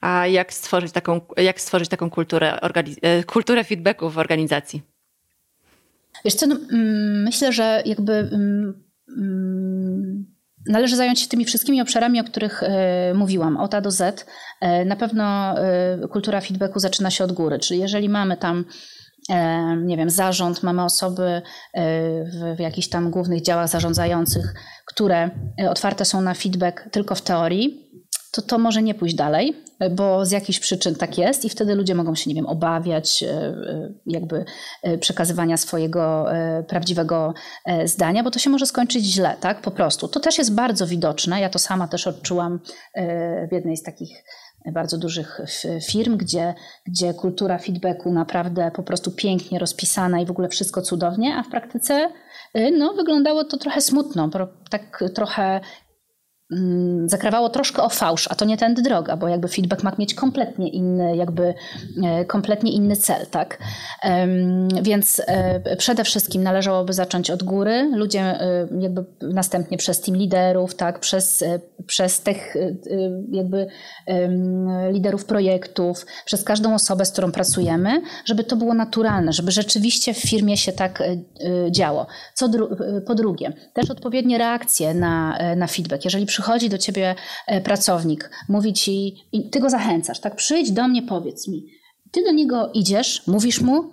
[0.00, 2.58] A jak stworzyć taką, jak stworzyć taką kulturę,
[3.26, 4.82] kulturę feedbacku w organizacji?
[6.24, 8.84] Wiesz co, no, mm, myślę, że jakby mm,
[9.18, 10.26] mm,
[10.66, 14.26] należy zająć się tymi wszystkimi obszarami, o których e, mówiłam, od A do Z.
[14.60, 18.64] E, na pewno e, kultura feedbacku zaczyna się od góry, czyli jeżeli mamy tam
[19.82, 21.42] nie wiem, zarząd, mamy osoby
[22.24, 24.54] w, w jakichś tam głównych działach zarządzających,
[24.86, 25.30] które
[25.68, 27.90] otwarte są na feedback tylko w teorii,
[28.30, 29.56] to to może nie pójść dalej,
[29.90, 33.28] bo z jakichś przyczyn tak jest i wtedy ludzie mogą się, nie wiem, obawiać e,
[33.28, 34.44] e, jakby
[34.82, 36.26] e, przekazywania swojego
[36.68, 37.34] prawdziwego
[37.84, 40.08] zdania, bo to się może skończyć źle, tak, po prostu.
[40.08, 42.60] To też jest bardzo widoczne, ja to sama też odczułam
[43.50, 44.24] w jednej z takich
[44.72, 45.40] bardzo dużych
[45.88, 46.54] firm, gdzie,
[46.86, 51.48] gdzie kultura feedbacku naprawdę po prostu pięknie rozpisana i w ogóle wszystko cudownie, a w
[51.48, 52.08] praktyce
[52.78, 54.30] no, wyglądało to trochę smutno,
[54.70, 55.60] tak trochę
[56.52, 60.14] Mm, zakrawało troszkę o fałsz, a to nie tędy droga, bo jakby feedback ma mieć
[60.14, 61.54] kompletnie inny, jakby
[62.04, 63.58] e, kompletnie inny cel, tak?
[64.82, 70.74] Więc e, przede wszystkim należałoby zacząć od góry, ludzie e, jakby następnie przez team liderów,
[70.74, 71.00] tak?
[71.00, 71.44] Przez,
[71.86, 72.54] przez tych
[73.32, 73.66] jakby
[74.92, 80.18] liderów projektów, przez każdą osobę, z którą pracujemy, żeby to było naturalne, żeby rzeczywiście w
[80.18, 81.02] firmie się tak
[81.70, 82.06] działo.
[82.34, 82.76] Co dru
[83.06, 86.04] po drugie, też odpowiednie reakcje na, na feedback.
[86.04, 87.14] Jeżeli przy przychodzi do ciebie
[87.46, 89.16] e, pracownik, mówi ci,
[89.52, 90.36] ty go zachęcasz, tak?
[90.36, 91.66] Przyjdź do mnie, powiedz mi.
[92.10, 93.84] Ty do niego idziesz, mówisz mu,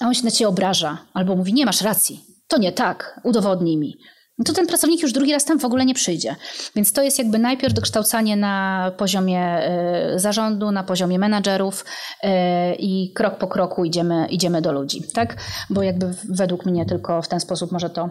[0.00, 3.76] a on się na ciebie obraża, albo mówi, nie masz racji, to nie tak, udowodnij
[3.76, 3.96] mi.
[4.38, 6.36] No to ten pracownik już drugi raz tam w ogóle nie przyjdzie.
[6.76, 11.84] Więc to jest jakby najpierw dokształcanie na poziomie e, zarządu, na poziomie menadżerów
[12.22, 15.36] e, i krok po kroku idziemy, idziemy do ludzi, tak?
[15.70, 18.10] Bo jakby według mnie tylko w ten sposób może to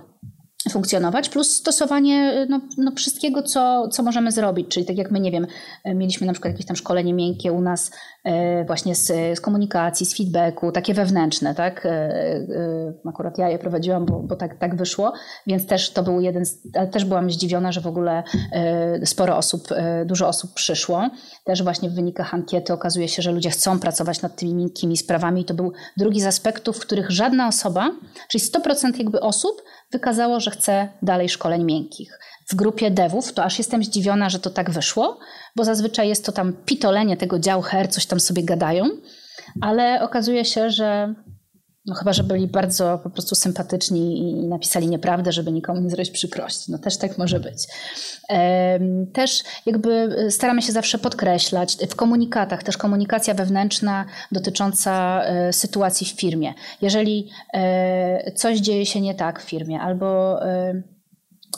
[0.71, 4.67] funkcjonować, plus stosowanie no, no, wszystkiego, co, co możemy zrobić.
[4.67, 5.47] Czyli tak jak my, nie wiem,
[5.85, 7.91] mieliśmy na przykład jakieś tam szkolenie miękkie u nas
[8.23, 9.07] e, właśnie z,
[9.37, 11.87] z komunikacji, z feedbacku, takie wewnętrzne, tak?
[13.09, 15.13] Akurat ja je prowadziłam, bo, bo tak, tak wyszło,
[15.47, 16.57] więc też to był jeden, z,
[16.91, 18.23] też byłam zdziwiona, że w ogóle
[19.05, 19.61] sporo osób,
[20.05, 21.09] dużo osób przyszło.
[21.43, 25.41] Też właśnie w wynikach ankiety okazuje się, że ludzie chcą pracować nad tymi miękkimi sprawami
[25.41, 27.91] i to był drugi z aspektów, w których żadna osoba,
[28.29, 29.61] czyli 100% jakby osób
[29.91, 32.19] wykazało, że chce dalej szkoleń miękkich.
[32.49, 35.19] W grupie devów to aż jestem zdziwiona, że to tak wyszło,
[35.55, 38.85] bo zazwyczaj jest to tam pitolenie tego działu HR, coś tam sobie gadają,
[39.61, 41.13] ale okazuje się, że
[41.85, 46.11] no chyba, że byli bardzo po prostu sympatyczni i napisali nieprawdę, żeby nikomu nie zrobić
[46.11, 46.71] przykrości.
[46.71, 47.67] No też tak może być.
[49.13, 56.09] Też jakby staramy się zawsze podkreślać w komunikatach, też komunikacja wewnętrzna dotycząca e, sytuacji w
[56.09, 56.53] firmie.
[56.81, 60.39] Jeżeli e, coś dzieje się nie tak w firmie albo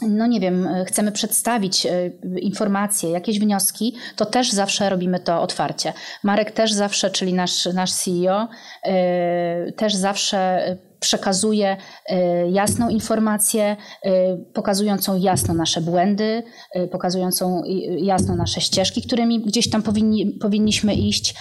[0.02, 5.94] no nie wiem, chcemy przedstawić e, informacje, jakieś wnioski, to też zawsze robimy to otwarcie.
[6.24, 8.48] Marek też zawsze, czyli nasz, nasz CEO,
[8.84, 10.68] e, też zawsze
[11.04, 17.64] przekazuje e, jasną informację, e, pokazującą jasno nasze błędy, e, pokazującą
[17.98, 21.36] jasno nasze ścieżki, którymi gdzieś tam powinni, powinniśmy iść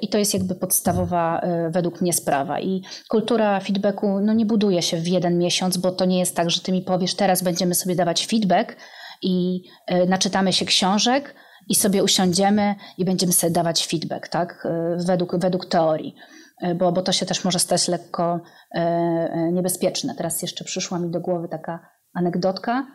[0.00, 1.40] i to jest jakby podstawowa
[1.70, 2.60] według mnie sprawa.
[2.60, 6.50] I kultura feedbacku no nie buduje się w jeden miesiąc, bo to nie jest tak,
[6.50, 8.76] że ty mi powiesz, teraz będziemy sobie dawać feedback
[9.22, 9.62] i
[10.08, 11.34] naczytamy się książek,
[11.68, 14.68] i sobie usiądziemy i będziemy sobie dawać feedback, tak?
[15.06, 16.14] Według, według teorii.
[16.62, 18.40] E, bo, bo to się też może stać lekko
[18.74, 20.14] e, e, niebezpieczne.
[20.14, 22.86] Teraz jeszcze przyszła mi do głowy taka anegdotka,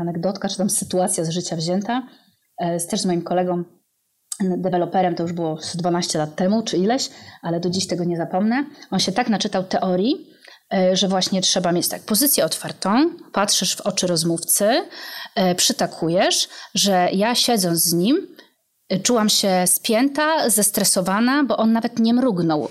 [0.00, 2.02] anegdotka, czy tam sytuacja z życia wzięta,
[2.78, 3.64] z, też z moim kolegą,
[4.40, 7.10] deweloperem, to już było 12 lat temu, czy ileś,
[7.42, 8.64] ale do dziś tego nie zapomnę.
[8.90, 10.26] On się tak naczytał teorii,
[10.92, 14.82] że właśnie trzeba mieć tak pozycję otwartą, patrzysz w oczy rozmówcy,
[15.56, 18.36] przytakujesz, że ja siedząc z nim,
[19.02, 22.64] Czułam się spięta, zestresowana, bo on nawet nie mrugnął.
[22.64, 22.68] Y,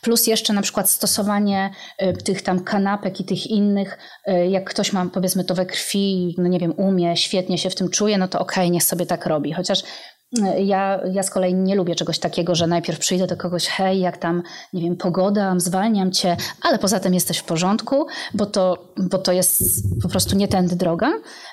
[0.00, 1.70] plus jeszcze na przykład stosowanie
[2.02, 6.34] y, tych tam kanapek i tych innych, y, jak ktoś ma powiedzmy to we krwi,
[6.38, 9.06] no nie wiem, umie, świetnie się w tym czuje, no to okej, okay, niech sobie
[9.06, 9.52] tak robi.
[9.52, 9.82] Chociaż
[10.58, 14.16] ja, ja z kolei nie lubię czegoś takiego, że najpierw przyjdę do kogoś, hej, jak
[14.16, 19.18] tam, nie wiem, pogoda, zwalniam cię, ale poza tym jesteś w porządku, bo to, bo
[19.18, 19.62] to jest
[20.02, 21.12] po prostu nie tędy droga.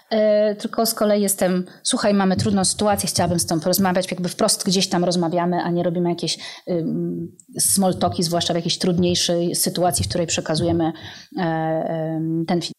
[0.09, 4.65] E, tylko z kolei jestem, słuchaj, mamy trudną sytuację, chciałabym z tą porozmawiać, jakby wprost
[4.65, 6.37] gdzieś tam rozmawiamy, a nie robimy jakieś
[7.59, 10.91] small talki, zwłaszcza w jakiejś trudniejszej sytuacji, w której przekazujemy
[11.37, 12.73] e, ten film.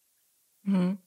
[0.66, 1.06] Mhm.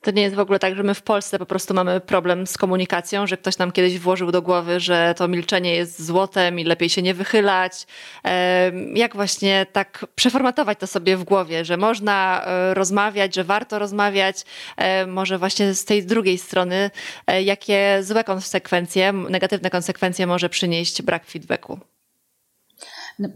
[0.00, 2.58] To nie jest w ogóle tak, że my w Polsce po prostu mamy problem z
[2.58, 6.88] komunikacją, że ktoś nam kiedyś włożył do głowy, że to milczenie jest złotem i lepiej
[6.88, 7.86] się nie wychylać.
[8.94, 14.44] Jak właśnie tak przeformatować to sobie w głowie, że można e, rozmawiać, że warto rozmawiać,
[14.76, 16.90] e, może właśnie z tej drugiej strony,
[17.26, 21.95] e, jakie złe konsekwencje, negatywne konsekwencje może przynieść brak feedbacku?
[23.18, 23.28] No,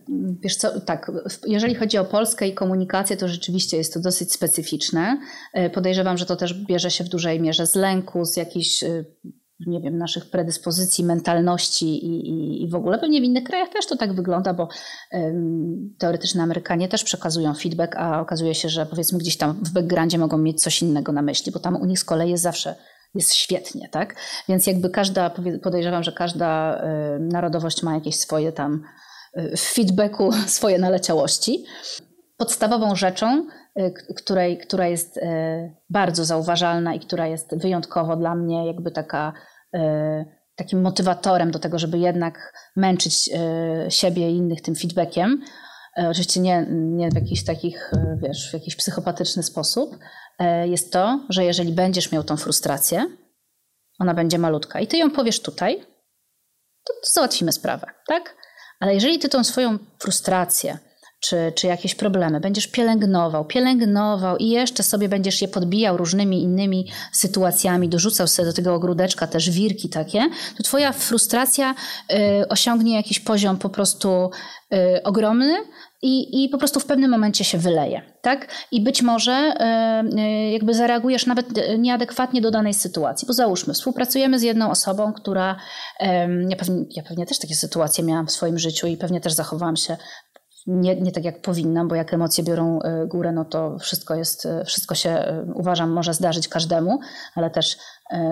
[0.42, 1.12] wiesz co, tak,
[1.46, 5.20] jeżeli chodzi o Polskę i komunikację, to rzeczywiście jest to dosyć specyficzne.
[5.52, 9.04] E, podejrzewam, że to też bierze się w dużej mierze z lęku, z jakichś e,
[9.66, 13.86] nie wiem, naszych predyspozycji, mentalności i, i, i, w ogóle pewnie w innych krajach też
[13.86, 14.68] to tak wygląda, bo
[15.12, 20.18] um, teoretycznie Amerykanie też przekazują feedback, a okazuje się, że powiedzmy gdzieś tam w backgroundzie
[20.18, 22.74] mogą mieć coś innego na myśli, bo tam u nich z kolei jest zawsze
[23.14, 24.16] jest świetnie, tak?
[24.48, 25.30] Więc jakby każda,
[25.62, 26.80] podejrzewam, że każda
[27.16, 28.82] y, narodowość ma jakieś swoje tam
[29.36, 31.64] w feedbacku swoje naleciałości.
[32.36, 33.46] Podstawową rzeczą,
[33.78, 35.20] y, której, która jest y,
[35.90, 39.32] bardzo zauważalna i która jest wyjątkowo dla mnie jakby taka,
[39.74, 39.78] y,
[40.56, 43.30] takim motywatorem do tego, żeby jednak męczyć
[43.88, 45.42] siebie i innych tym feedbackiem,
[46.10, 49.98] oczywiście nie, nie w jakiś takich, wiesz, w jakiś psychopatyczny sposób,
[50.64, 53.06] jest to, że jeżeli będziesz miał tą frustrację,
[53.98, 55.86] ona będzie malutka i ty ją powiesz tutaj,
[56.86, 58.36] to załatwimy sprawę, tak?
[58.80, 60.78] Ale jeżeli ty tą swoją frustrację,
[61.20, 66.86] czy, czy jakieś problemy będziesz pielęgnował, pielęgnował i jeszcze sobie będziesz je podbijał różnymi innymi
[67.12, 71.74] sytuacjami, dorzucał sobie do tego ogródeczka też wirki takie, to twoja frustracja
[72.12, 74.30] y, osiągnie jakiś poziom po prostu
[74.74, 75.54] y, ogromny,
[76.02, 78.48] i, i po prostu w pewnym momencie się wyleje, tak?
[78.72, 79.54] I być może
[80.18, 81.46] y, jakby zareagujesz nawet
[81.78, 85.56] nieadekwatnie do danej sytuacji, bo załóżmy, współpracujemy z jedną osobą, która,
[86.48, 89.76] ja, pewnie, ja pewnie też takie sytuacje miałam w swoim życiu i pewnie też zachowałam
[89.76, 89.96] się
[90.66, 94.94] nie, nie tak jak powinnam, bo jak emocje biorą górę, no to wszystko jest, wszystko
[94.94, 96.98] się uważam może zdarzyć każdemu,
[97.34, 97.76] ale też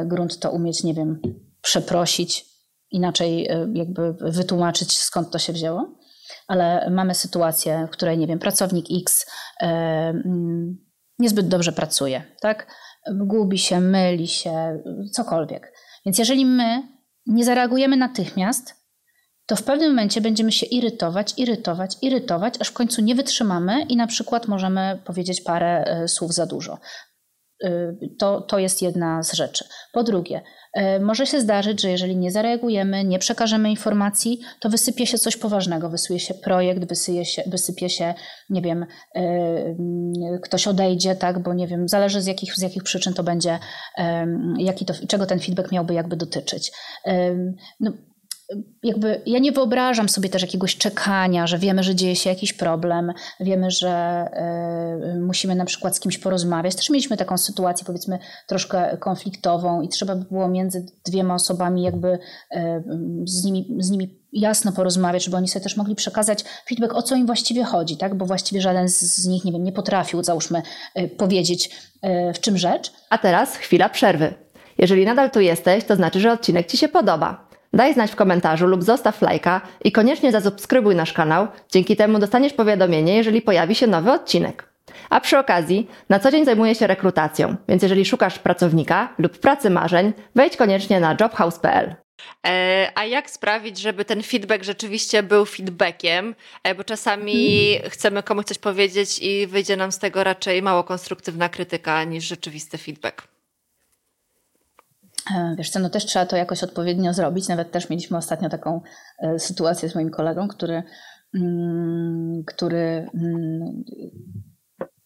[0.04, 1.20] grunt to umieć, nie wiem,
[1.62, 2.46] przeprosić,
[2.90, 5.98] inaczej jakby wytłumaczyć skąd to się wzięło
[6.48, 9.26] ale mamy sytuację, w której, nie wiem, pracownik X
[9.60, 10.78] e, mm,
[11.18, 12.66] niezbyt dobrze pracuje, tak?
[13.14, 14.82] Gubi się, myli się,
[15.12, 15.72] cokolwiek.
[16.06, 16.82] Więc jeżeli my
[17.26, 18.78] nie zareagujemy natychmiast,
[19.46, 23.96] to w pewnym momencie będziemy się irytować, irytować, irytować, aż w końcu nie wytrzymamy i
[23.96, 26.78] na przykład możemy powiedzieć parę e, słów za dużo.
[27.64, 29.64] E, to, to jest jedna z rzeczy.
[29.92, 30.42] Po drugie,
[31.00, 35.88] może się zdarzyć, że jeżeli nie zareagujemy, nie przekażemy informacji, to wysypie się coś poważnego.
[35.88, 38.14] Wysypie się projekt, wysypie się, wysypie się
[38.50, 40.12] nie wiem, e, mm,
[40.42, 43.58] ktoś odejdzie, tak, bo nie wiem, zależy z jakich, z jakich przyczyn to będzie,
[44.58, 46.72] jaki to, czego ten feedback miałby jakby dotyczyć.
[47.80, 47.92] No,
[48.82, 53.12] jakby ja nie wyobrażam sobie też jakiegoś czekania, że wiemy, że dzieje się jakiś problem,
[53.40, 54.24] wiemy, że
[55.16, 56.74] y, musimy na przykład z kimś porozmawiać.
[56.74, 62.08] Też mieliśmy taką sytuację, powiedzmy, troszkę konfliktową i trzeba by było między dwiema osobami jakby
[62.08, 62.18] y,
[63.24, 67.16] z, nimi, z nimi jasno porozmawiać, żeby oni sobie też mogli przekazać feedback, o co
[67.16, 68.14] im właściwie chodzi, tak?
[68.14, 70.62] Bo właściwie żaden z, z nich, nie wiem, nie potrafił, załóżmy,
[70.98, 71.88] y, powiedzieć,
[72.34, 72.92] w czym rzecz.
[73.10, 74.34] A teraz chwila przerwy.
[74.78, 77.47] Jeżeli nadal tu jesteś, to znaczy, że odcinek Ci się podoba.
[77.72, 81.48] Daj znać w komentarzu lub zostaw lajka i koniecznie zasubskrybuj nasz kanał.
[81.72, 84.68] Dzięki temu dostaniesz powiadomienie, jeżeli pojawi się nowy odcinek.
[85.10, 89.70] A przy okazji, na co dzień zajmuję się rekrutacją, więc jeżeli szukasz pracownika lub pracy
[89.70, 91.94] marzeń, wejdź koniecznie na jobhouse.pl.
[92.46, 96.34] E, a jak sprawić, żeby ten feedback rzeczywiście był feedbackiem?
[96.62, 97.90] E, bo czasami hmm.
[97.90, 102.78] chcemy komuś coś powiedzieć i wyjdzie nam z tego raczej mało konstruktywna krytyka niż rzeczywisty
[102.78, 103.37] feedback.
[105.36, 107.48] E, wiesz co, no też trzeba to jakoś odpowiednio zrobić.
[107.48, 108.80] Nawet też mieliśmy ostatnio taką
[109.18, 110.82] e, sytuację z moim kolegą, który,
[111.34, 113.84] mm, który mm,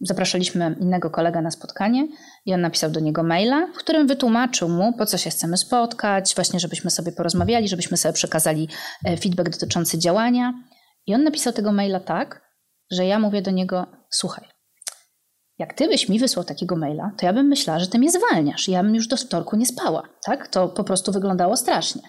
[0.01, 2.09] zapraszaliśmy innego kolegę na spotkanie
[2.47, 6.35] i on napisał do niego maila, w którym wytłumaczył mu, po co się chcemy spotkać,
[6.35, 8.68] właśnie żebyśmy sobie porozmawiali, żebyśmy sobie przekazali
[9.05, 10.53] e, feedback dotyczący działania.
[11.07, 12.43] I on napisał tego maila tak,
[12.91, 14.51] że ja mówię do niego, słuchaj,
[15.62, 18.68] jak ty byś mi wysłał takiego maila, to ja bym myślała, że ty mnie zwalniasz.
[18.68, 20.02] Ja bym już do wtorku nie spała.
[20.26, 20.48] Tak?
[20.48, 22.02] To po prostu wyglądało strasznie.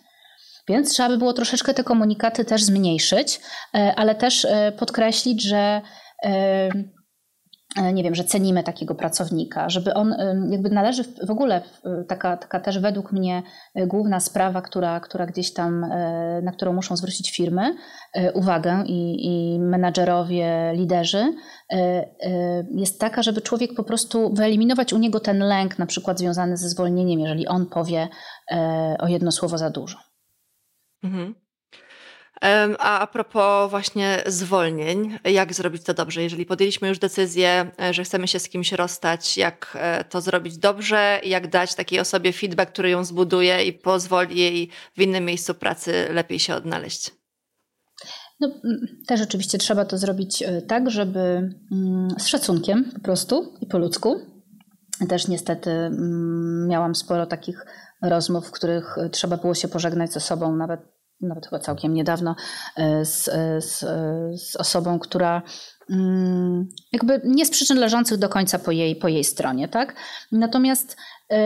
[0.67, 3.41] Więc trzeba by było troszeczkę te komunikaty też zmniejszyć,
[3.75, 5.81] e, ale też e, podkreślić, że
[6.25, 6.69] e,
[7.93, 10.15] nie wiem, że cenimy takiego pracownika, żeby on
[10.49, 11.61] jakby należy w ogóle
[12.07, 13.43] taka, taka też według mnie
[13.75, 17.75] e, główna sprawa, która, która gdzieś tam, e, na którą muszą zwrócić firmy
[18.33, 21.33] uwagę i, i menadżerowie, liderzy,
[22.75, 26.69] jest taka, żeby człowiek po prostu wyeliminować u niego ten lęk, na przykład związany ze
[26.69, 28.07] zwolnieniem, jeżeli on powie
[28.99, 29.97] o jedno słowo za dużo.
[31.03, 31.42] Mhm.
[32.79, 36.23] A a propos właśnie zwolnień, jak zrobić to dobrze?
[36.23, 40.57] Jeżeli podjęliśmy już decyzję, e, że chcemy się z kimś rozstać, jak e, to zrobić
[40.57, 45.53] dobrze, jak dać takiej osobie feedback, który ją zbuduje i pozwoli jej w innym miejscu
[45.53, 47.11] pracy lepiej się odnaleźć?
[48.39, 48.49] No,
[49.07, 51.19] też oczywiście trzeba to zrobić e, tak, żeby
[51.71, 54.19] mm, z szacunkiem po prostu i po ludzku.
[55.09, 55.69] Też niestety
[56.67, 57.65] miałam sporo takich
[58.01, 60.92] rozmów, w których trzeba było się pożegnać ze sobą, nawet,
[61.27, 62.35] nawet chyba całkiem niedawno,
[62.77, 63.79] e, z, e, z,
[64.41, 65.41] z osobą, która
[65.89, 69.95] mm, jakby nie z przyczyn leżących do końca po jej, po jej stronie, tak?
[70.31, 70.97] Natomiast
[71.29, 71.37] yy,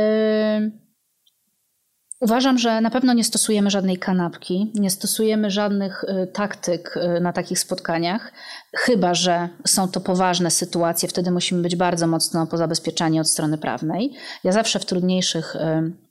[2.20, 7.34] Uważam, że na pewno nie stosujemy żadnej kanapki, nie stosujemy żadnych y, taktyk y, na
[7.34, 8.32] takich spotkaniach,
[8.76, 14.14] chyba że są to poważne sytuacje, wtedy musimy być bardzo mocno pozabezpieczani od strony prawnej.
[14.44, 16.07] Ja zawsze w trudniejszych y,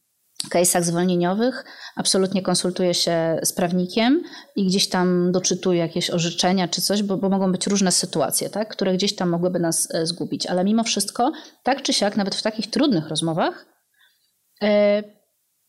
[0.51, 1.65] case'ach zwolnieniowych
[1.97, 4.23] absolutnie konsultuję się z prawnikiem
[4.57, 8.69] i gdzieś tam doczytuję jakieś orzeczenia czy coś, bo, bo mogą być różne sytuacje, tak,
[8.69, 10.47] które gdzieś tam mogłyby nas zgubić.
[10.47, 11.33] Ale mimo wszystko,
[11.63, 13.67] tak czy siak, nawet w takich trudnych rozmowach,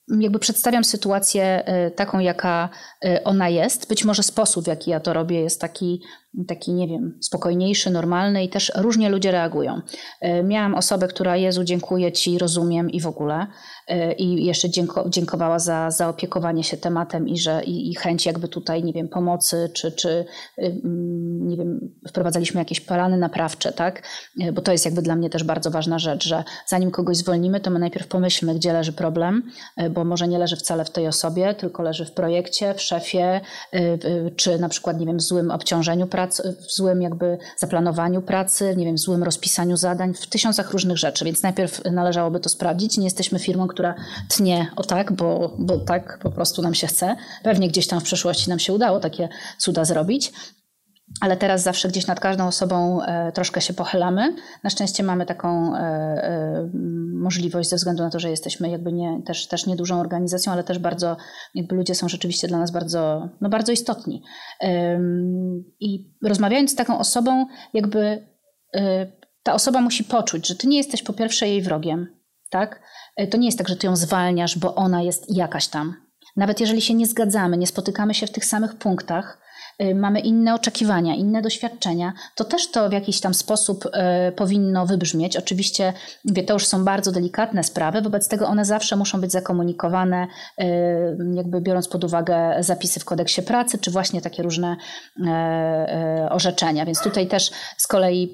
[0.07, 2.69] jakby przedstawiam sytuację e, taką, jaka
[3.05, 3.89] e, ona jest.
[3.89, 6.01] Być może sposób, w jaki ja to robię, jest taki
[6.45, 9.81] taki, nie wiem, spokojniejszy, normalny i też różnie ludzie reagują.
[10.21, 13.47] E, miałam osobę, która Jezu, dziękuję Ci, rozumiem i w ogóle.
[13.87, 14.67] E, I jeszcze
[15.07, 19.69] dziękowała za zaopiekowanie się tematem i, że, i, i chęć jakby tutaj, nie wiem, pomocy,
[19.73, 20.25] czy, czy y,
[20.57, 21.79] mm, nie wiem,
[22.09, 24.03] wprowadzaliśmy jakieś plany naprawcze, tak?
[24.41, 27.59] E, bo to jest jakby dla mnie też bardzo ważna rzecz, że zanim kogoś zwolnimy,
[27.59, 29.43] to my najpierw pomyślmy, gdzie leży problem,
[29.91, 33.41] bo może nie leży wcale w tej osobie, tylko leży w projekcie, w szefie,
[34.35, 36.26] czy na przykład, nie wiem, w złym obciążeniu pracy,
[36.67, 41.25] w złym jakby zaplanowaniu pracy, nie wiem, w złym rozpisaniu zadań, w tysiącach różnych rzeczy,
[41.25, 42.97] więc najpierw należałoby to sprawdzić.
[42.97, 43.95] Nie jesteśmy firmą, która
[44.29, 47.15] tnie o tak, bo, bo tak po prostu nam się chce.
[47.43, 50.33] Pewnie gdzieś tam w przeszłości nam się udało takie cuda zrobić,
[51.21, 54.35] ale teraz zawsze gdzieś nad każdą osobą e, troszkę się pochylamy.
[54.63, 56.69] Na szczęście mamy taką e, e,
[57.13, 60.79] możliwość ze względu na to, że jesteśmy jakby nie, też, też niedużą organizacją, ale też
[60.79, 61.17] bardzo,
[61.55, 64.23] jakby ludzie są rzeczywiście dla nas bardzo, no bardzo istotni.
[65.79, 68.27] I rozmawiając z taką osobą, jakby
[69.43, 72.07] ta osoba musi poczuć, że ty nie jesteś po pierwsze jej wrogiem,
[72.49, 72.81] tak?
[73.31, 75.95] To nie jest tak, że ty ją zwalniasz, bo ona jest jakaś tam.
[76.35, 79.46] Nawet jeżeli się nie zgadzamy, nie spotykamy się w tych samych punktach,
[79.95, 85.37] mamy inne oczekiwania, inne doświadczenia, to też to w jakiś tam sposób y, powinno wybrzmieć.
[85.37, 85.93] Oczywiście,
[86.25, 90.27] wie, to już są bardzo delikatne sprawy, wobec tego one zawsze muszą być zakomunikowane,
[90.61, 90.65] y,
[91.35, 94.77] jakby biorąc pod uwagę zapisy w kodeksie pracy, czy właśnie takie różne
[96.29, 96.85] orzeczenia.
[96.85, 98.33] Więc tutaj też z kolei,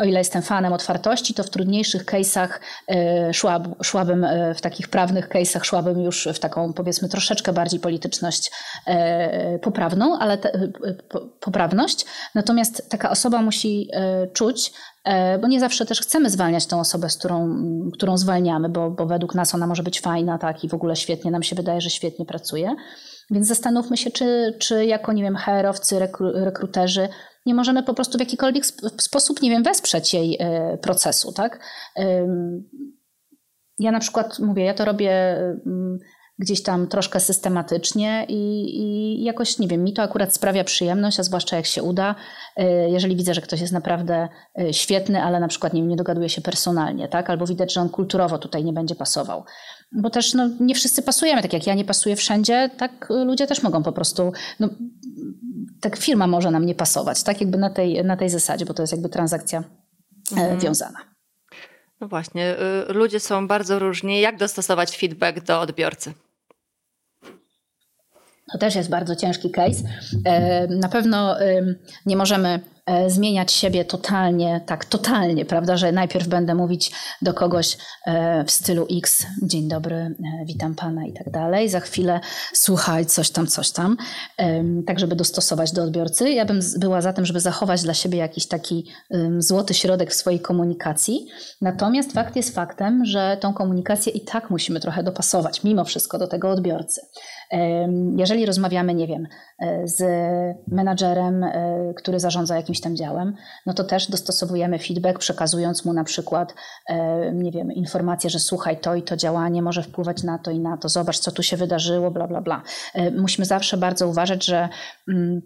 [0.00, 2.48] o ile jestem fanem otwartości, to w trudniejszych case'ach
[3.32, 8.50] szłab, szłabym, w takich prawnych case'ach szłabym już w taką powiedzmy troszeczkę bardziej polityczność
[9.62, 10.52] poprawną, ale te,
[11.40, 14.72] poprawność, natomiast taka osoba musi e, czuć,
[15.04, 17.60] e, bo nie zawsze też chcemy zwalniać tą osobę, z którą,
[17.92, 21.30] którą zwalniamy, bo, bo według nas ona może być fajna, tak, i w ogóle świetnie,
[21.30, 22.76] nam się wydaje, że świetnie pracuje.
[23.30, 27.08] Więc zastanówmy się, czy, czy jako, nie wiem, HR-owcy, rekru, rekruterzy
[27.46, 28.66] nie możemy po prostu w jakikolwiek
[29.00, 31.60] sposób, nie wiem, wesprzeć jej e, procesu, tak?
[33.78, 35.36] Ja na przykład mówię, ja to robię
[36.42, 41.22] gdzieś tam troszkę systematycznie i, i, jakoś, nie wiem, mi to akurat sprawia przyjemność, a
[41.22, 42.14] zwłaszcza jak się uda,
[42.58, 44.28] y, jeżeli widzę, że ktoś jest naprawdę
[44.60, 47.30] y, świetny, ale na przykład nie, nie dogaduje się personalnie, tak?
[47.30, 49.44] albo widać, że on kulturowo tutaj nie będzie pasował.
[49.92, 53.62] Bo też no, nie wszyscy pasujemy, tak jak ja nie pasuję wszędzie, tak ludzie też
[53.62, 54.68] mogą po prostu, no,
[55.80, 58.82] tak firma może nam nie pasować, tak jakby na tej, na tej zasadzie, bo to
[58.82, 60.60] jest jakby transakcja e, mhm.
[60.60, 61.12] wiązana.
[62.02, 62.56] No właśnie,
[62.90, 64.20] y, ludzie są bardzo różni.
[64.20, 66.12] Jak dostosować feedback do odbiorcy?
[68.52, 69.82] To też jest bardzo ciężki case.
[70.24, 71.36] E, na pewno
[72.06, 76.92] nie możemy E, zmieniać siebie totalnie, tak totalnie, prawda, że najpierw będę mówić
[77.22, 77.76] do kogoś
[78.06, 80.14] e, w stylu X, dzień dobry,
[80.46, 82.20] witam pana i tak dalej, za chwilę
[82.52, 83.96] słuchaj, coś tam, coś tam,
[84.86, 86.30] tak żeby dostosować do odbiorcy.
[86.30, 88.86] Ja bym była za tym, żeby zachować dla siebie jakiś taki
[89.38, 91.26] złoty środek w swojej komunikacji,
[91.60, 96.26] natomiast fakt jest faktem, że tą komunikację i tak musimy trochę dopasować, mimo wszystko do
[96.26, 97.00] tego odbiorcy.
[98.16, 99.26] Jeżeli rozmawiamy, nie wiem,
[99.84, 100.02] z
[100.68, 101.44] menadżerem,
[101.96, 103.34] który zarządza jakimś tam działem,
[103.66, 106.54] no to też dostosowujemy feedback, przekazując mu na przykład,
[106.88, 110.60] e, nie wiem, informację, że słuchaj, to i to działanie może wpływać na to i
[110.60, 112.62] na to, zobacz, co tu się wydarzyło, bla, bla, bla.
[112.94, 114.68] E, musimy zawsze bardzo uważać, że
[115.08, 115.42] mm,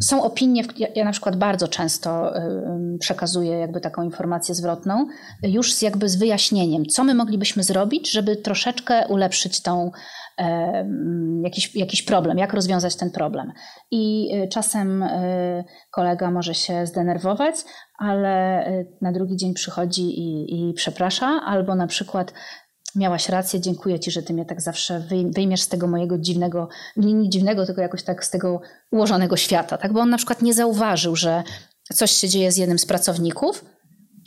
[0.00, 0.62] są opinie,
[0.94, 2.32] ja, na przykład bardzo często
[3.00, 5.06] przekazuję jakby taką informację zwrotną,
[5.42, 9.90] już z jakby z wyjaśnieniem, co my moglibyśmy zrobić, żeby troszeczkę ulepszyć tą,
[11.42, 13.52] jakiś, jakiś problem, jak rozwiązać ten problem.
[13.90, 17.54] I y, czasem y, kolega może się zdenerwować,
[17.98, 22.32] ale y, na drugi dzień przychodzi i, i przeprasza, albo na przykład
[22.98, 27.28] miałaś rację, dziękuję ci, że ty mnie tak zawsze wyjmiesz z tego mojego dziwnego, nie
[27.28, 29.92] dziwnego, tylko jakoś tak z tego ułożonego świata, tak?
[29.92, 31.42] Bo on na przykład nie zauważył, że
[31.94, 33.64] coś się dzieje z jednym z pracowników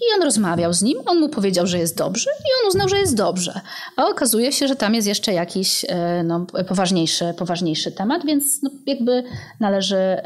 [0.02, 2.98] i on rozmawiał z nim, on mu powiedział, że jest dobrze i on uznał, że
[2.98, 3.62] jest dobrze.
[3.98, 8.70] A okazuje się, że tam jest jeszcze jakiś e, no, poważniejszy, poważniejszy temat, więc no,
[8.86, 9.24] jakby
[9.60, 10.18] należy,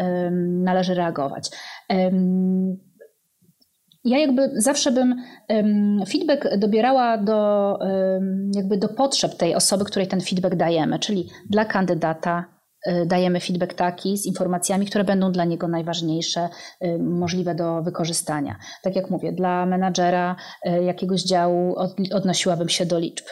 [0.41, 1.49] należy reagować
[4.05, 5.15] ja jakby zawsze bym
[6.09, 7.79] feedback dobierała do,
[8.55, 12.54] jakby do potrzeb tej osoby, której ten feedback dajemy, czyli dla kandydata,
[13.05, 16.49] dajemy feedback taki z informacjami, które będą dla niego najważniejsze,
[16.83, 18.55] y, możliwe do wykorzystania.
[18.83, 21.75] Tak jak mówię, dla menadżera y, jakiegoś działu
[22.13, 23.25] odnosiłabym się do liczb.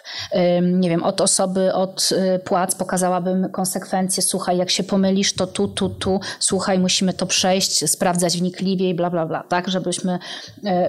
[0.62, 2.10] Nie wiem, od osoby, od
[2.46, 7.90] płac pokazałabym konsekwencje, słuchaj, jak się pomylisz, to tu, tu, tu, słuchaj, musimy to przejść,
[7.90, 10.20] sprawdzać wnikliwie i bla, bla, bla, tak, żebyśmy,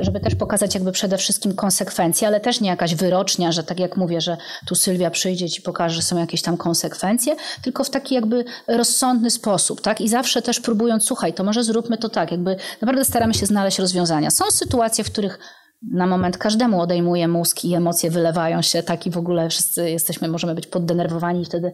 [0.01, 3.97] żeby też pokazać jakby przede wszystkim konsekwencje, ale też nie jakaś wyrocznia, że tak jak
[3.97, 4.37] mówię, że
[4.67, 9.31] tu Sylwia przyjdzie ci pokaże, że są jakieś tam konsekwencje, tylko w taki jakby rozsądny
[9.31, 10.01] sposób, tak?
[10.01, 13.79] I zawsze też próbując, słuchaj, to może zróbmy to tak, jakby naprawdę staramy się znaleźć
[13.79, 14.31] rozwiązania.
[14.31, 15.39] Są sytuacje, w których
[15.93, 20.29] na moment każdemu odejmuje mózg i emocje wylewają się, tak i w ogóle wszyscy jesteśmy,
[20.29, 21.73] możemy być poddenerwowani i wtedy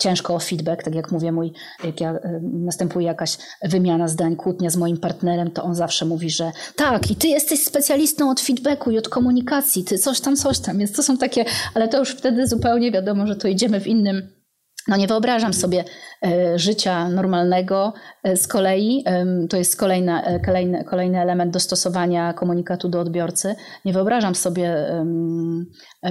[0.00, 1.52] ciężko o feedback, tak jak mówię, mój,
[1.84, 6.30] jak ja, y, następuje jakaś wymiana zdań, kłótnia z moim partnerem, to on zawsze mówi,
[6.30, 10.58] że tak i ty jesteś specjalistą od feedbacku i od komunikacji, ty coś tam, coś
[10.58, 13.86] tam, więc to są takie, ale to już wtedy zupełnie wiadomo, że to idziemy w
[13.86, 14.41] innym
[14.88, 15.84] no nie wyobrażam sobie
[16.24, 19.04] e, życia normalnego e, z kolei,
[19.50, 23.54] to jest kolejna, e, kolejny, kolejny element dostosowania komunikatu do odbiorcy.
[23.84, 24.86] Nie wyobrażam sobie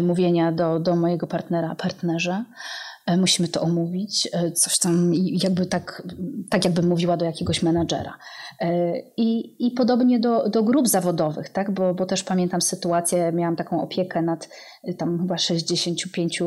[0.01, 2.43] mówienia do, do mojego partnera, partnerze.
[3.17, 6.03] Musimy to omówić, coś tam, jakby tak,
[6.49, 8.17] tak jakbym mówiła do jakiegoś menadżera.
[9.17, 11.71] I, i podobnie do, do grup zawodowych, tak?
[11.71, 14.49] bo, bo też pamiętam sytuację, miałam taką opiekę nad
[14.97, 16.45] tam chyba 65 y,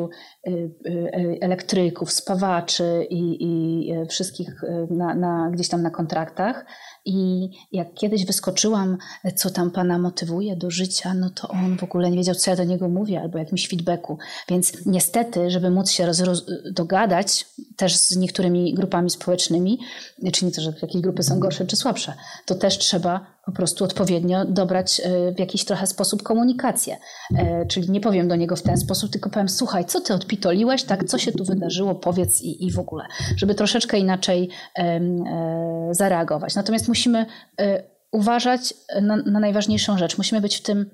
[0.86, 4.60] y, elektryków, spawaczy i, i y, wszystkich
[4.90, 6.66] na, na, gdzieś tam na kontraktach.
[7.04, 8.98] I jak kiedyś wyskoczyłam,
[9.34, 12.56] co tam pana motywuje do życia, no to on w ogóle nie wiedział, co ja
[12.56, 14.18] do niego mówię, albo jakimś feedbacku.
[14.48, 19.78] Więc niestety, żeby móc się roz, dogadać też z niektórymi grupami społecznymi,
[20.32, 22.14] czy nie to, że jakieś grupy są gorsze czy słabsze,
[22.46, 26.96] to też trzeba po prostu odpowiednio dobrać e, w jakiś trochę sposób komunikację.
[27.36, 30.84] E, czyli nie powiem do niego w ten sposób, tylko powiem, słuchaj, co ty odpitoliłeś,
[30.84, 33.04] tak, co się tu wydarzyło, powiedz i, i w ogóle,
[33.36, 35.00] żeby troszeczkę inaczej e,
[35.90, 36.54] zareagować.
[36.54, 37.26] Natomiast musimy
[38.12, 40.18] uważać na, na najważniejszą rzecz.
[40.18, 40.90] Musimy być w tym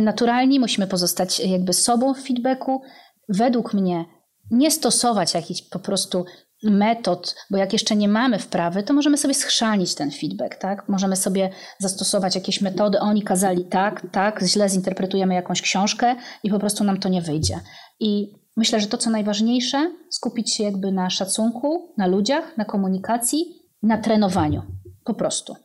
[0.00, 2.82] naturalni, musimy pozostać jakby sobą w feedbacku.
[3.28, 4.04] Według mnie
[4.50, 6.24] nie stosować jakichś po prostu
[6.64, 10.88] metod, bo jak jeszcze nie mamy wprawy, to możemy sobie schrzanić ten feedback, tak?
[10.88, 16.58] Możemy sobie zastosować jakieś metody, oni kazali tak, tak, źle zinterpretujemy jakąś książkę i po
[16.58, 17.60] prostu nam to nie wyjdzie.
[18.00, 23.44] I myślę, że to co najważniejsze, skupić się jakby na szacunku, na ludziach, na komunikacji,
[23.82, 24.62] na trenowaniu.
[25.04, 25.56] Po prostu.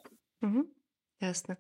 [0.43, 0.79] Mhm.
[1.21, 1.55] Jasne.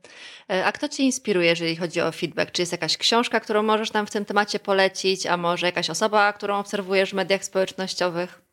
[0.51, 2.51] E, a kto Cię inspiruje, jeżeli chodzi o feedback?
[2.51, 6.33] Czy jest jakaś książka, którą możesz nam w tym temacie polecić, a może jakaś osoba,
[6.33, 8.48] którą obserwujesz w mediach społecznościowych?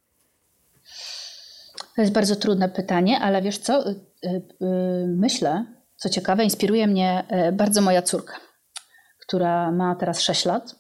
[1.97, 3.91] To jest bardzo trudne pytanie, ale wiesz co?
[3.91, 3.95] Y,
[4.25, 5.67] y, y, myślę,
[5.97, 8.41] co ciekawe, inspiruje mnie e, bardzo moja córka,
[9.21, 10.75] która ma teraz 6 lat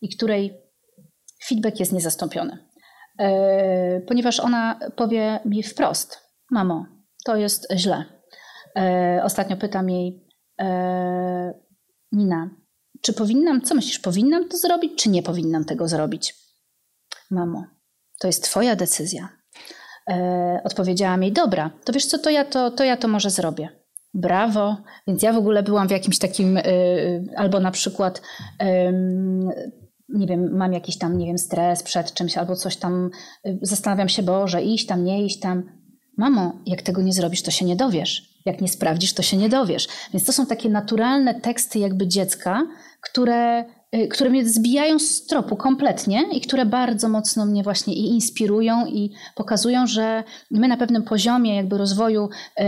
[0.00, 0.62] i której
[1.44, 2.58] feedback jest niezastąpiony.
[3.18, 6.18] E, ponieważ ona powie mi wprost:
[6.50, 6.86] Mamo,
[7.24, 8.04] to jest źle.
[8.76, 10.26] E, ostatnio pytam jej:
[12.12, 12.50] Nina,
[13.02, 16.34] czy powinnam, co myślisz, powinnam to zrobić, czy nie powinnam tego zrobić?
[17.30, 17.64] Mamo,
[18.20, 19.35] to jest Twoja decyzja
[20.64, 23.68] odpowiedziała mi, dobra, to wiesz co, to ja to, to ja to może zrobię.
[24.14, 24.76] Brawo.
[25.06, 26.62] Więc ja w ogóle byłam w jakimś takim, e,
[27.36, 28.22] albo na przykład,
[28.60, 28.92] e,
[30.08, 33.10] nie wiem, mam jakiś tam, nie wiem, stres przed czymś, albo coś tam,
[33.44, 35.62] e, zastanawiam się, Boże, iść tam, nie iść tam.
[36.16, 38.36] Mamo, jak tego nie zrobisz, to się nie dowiesz.
[38.44, 39.88] Jak nie sprawdzisz, to się nie dowiesz.
[40.12, 42.66] Więc to są takie naturalne teksty jakby dziecka,
[43.00, 43.64] które
[44.10, 49.12] które mnie zbijają z tropu kompletnie i które bardzo mocno mnie właśnie i inspirują i
[49.34, 52.28] pokazują, że my na pewnym poziomie jakby rozwoju
[52.60, 52.62] y,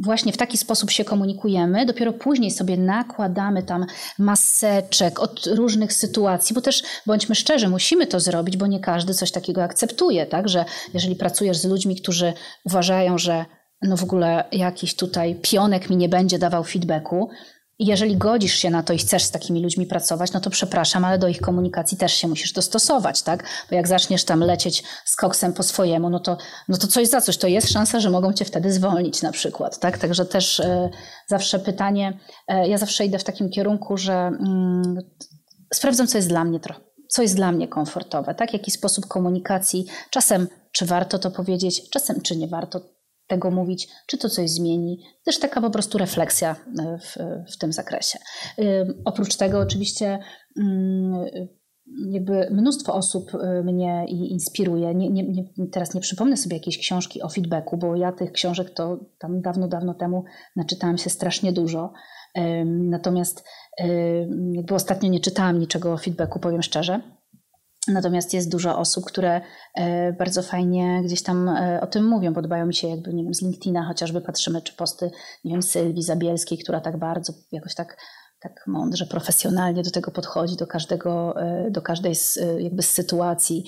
[0.00, 1.86] właśnie w taki sposób się komunikujemy.
[1.86, 3.86] Dopiero później sobie nakładamy tam
[4.18, 9.30] maseczek od różnych sytuacji, bo też bądźmy szczerzy, musimy to zrobić, bo nie każdy coś
[9.30, 10.48] takiego akceptuje, tak?
[10.48, 10.64] Że
[10.94, 12.32] jeżeli pracujesz z ludźmi, którzy
[12.64, 13.44] uważają, że
[13.82, 17.30] no w ogóle jakiś tutaj pionek mi nie będzie dawał feedbacku.
[17.78, 21.18] Jeżeli godzisz się na to i chcesz z takimi ludźmi pracować, no to przepraszam, ale
[21.18, 23.44] do ich komunikacji też się musisz dostosować, tak?
[23.70, 26.36] Bo jak zaczniesz tam lecieć z koksem po swojemu, no to,
[26.68, 29.78] no to coś za coś, to jest szansa, że mogą cię wtedy zwolnić na przykład,
[29.78, 29.98] tak?
[29.98, 30.90] Także też e,
[31.26, 32.18] zawsze pytanie,
[32.48, 34.96] e, ja zawsze idę w takim kierunku, że mm,
[35.74, 38.52] sprawdzam, co jest dla mnie trochę co jest dla mnie komfortowe, tak?
[38.52, 42.80] Jaki sposób komunikacji, czasem czy warto to powiedzieć, czasem czy nie warto
[43.26, 45.04] tego mówić, czy to coś zmieni.
[45.24, 47.16] Też taka po prostu refleksja e, w,
[47.52, 48.18] w tym zakresie.
[49.04, 50.18] Oprócz tego oczywiście
[50.58, 51.26] mm,
[52.10, 54.94] jakby mnóstwo osób e, mnie inspiruje.
[54.94, 58.70] Nie, nie, nie, teraz nie przypomnę sobie jakiejś książki o feedbacku, bo ja tych książek
[58.70, 60.24] to tam dawno, dawno temu
[60.56, 61.92] naczytałam się strasznie dużo.
[62.66, 63.44] Natomiast
[64.52, 67.15] jakby ostatnio nie czytałam niczego o feedbacku, powiem szczerze.
[67.88, 69.40] Natomiast jest dużo osób, które
[69.74, 72.34] e, bardzo fajnie gdzieś tam e, o tym mówią.
[72.34, 75.10] Podobają mi się jakby, nie wiem, z LinkedIna chociażby patrzymy, czy posty,
[75.44, 77.96] nie wiem, Sylwii Zabielskiej, która tak bardzo jakoś tak,
[78.40, 83.64] tak mądrze, profesjonalnie do tego podchodzi, do każdego, e, do każdej z, jakby z sytuacji,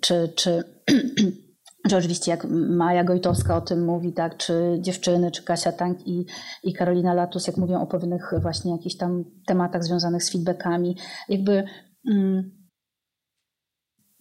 [0.00, 0.64] czy, czy
[1.88, 6.26] czy oczywiście jak Maja Gojtowska o tym mówi, tak, czy dziewczyny, czy Kasia Tank i,
[6.62, 10.96] i Karolina Latus, jak mówią o pewnych właśnie jakichś tam tematach związanych z feedbackami,
[11.28, 11.64] jakby
[12.10, 12.50] mm,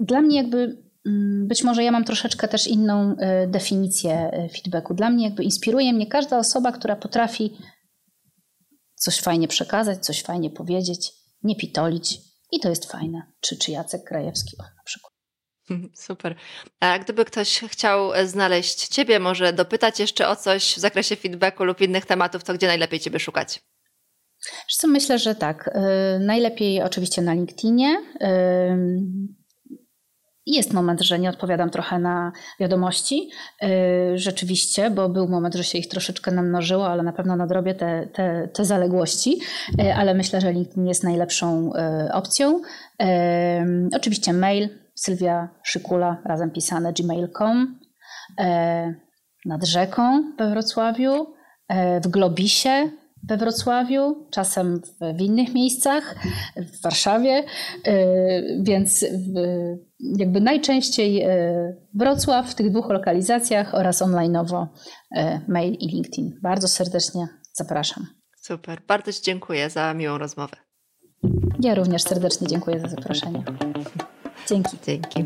[0.04, 4.94] dla mnie jakby mm, być może ja mam troszeczkę też inną e, definicję e, feedbacku.
[4.94, 7.58] Dla mnie jakby inspiruje mnie każda osoba, która potrafi
[8.96, 11.12] coś fajnie przekazać, coś fajnie powiedzieć,
[11.44, 12.20] nie pitolić
[12.52, 13.22] i to jest fajne.
[13.42, 15.14] Czy, czy Jacek Krajewski na przykład.
[16.08, 16.36] Super.
[16.80, 21.64] A gdyby ktoś chciał e, znaleźć Ciebie, może dopytać jeszcze o coś w zakresie feedbacku
[21.64, 23.62] lub innych tematów, to gdzie najlepiej Ciebie szukać?
[24.88, 25.70] myślę, że tak.
[26.20, 27.98] Najlepiej oczywiście na LinkedInie.
[30.46, 33.30] Jest moment, że nie odpowiadam trochę na wiadomości,
[33.62, 33.70] yy,
[34.18, 38.48] rzeczywiście, bo był moment, że się ich troszeczkę namnożyło, ale na pewno nadrobię te, te,
[38.54, 39.40] te zaległości,
[39.78, 41.72] yy, ale myślę, że LinkedIn jest najlepszą
[42.06, 42.62] yy, opcją.
[43.96, 47.80] Oczywiście mail Sylwia Szykula, razem pisane gmail.com,
[49.46, 51.28] nad rzeką we Wrocławiu,
[52.04, 52.90] w Globisie
[53.24, 54.82] we Wrocławiu, czasem
[55.18, 56.16] w, innych miejscach,
[56.56, 57.44] w Warszawie,
[57.88, 59.06] y, więc
[60.00, 64.68] jakby najczęściej y, Wrocław w tych dwóch lokalizacjach oraz onlineowo
[65.18, 66.40] y, mail i LinkedIn.
[66.42, 68.08] Bardzo serdecznie zapraszam.
[68.42, 70.58] Super, bardzo Ci dziękuję za miłą rozmowę.
[71.60, 73.44] Ja również serdecznie dziękuję za zaproszenie.
[74.48, 74.78] Dzięki.
[74.86, 75.24] Dzięki.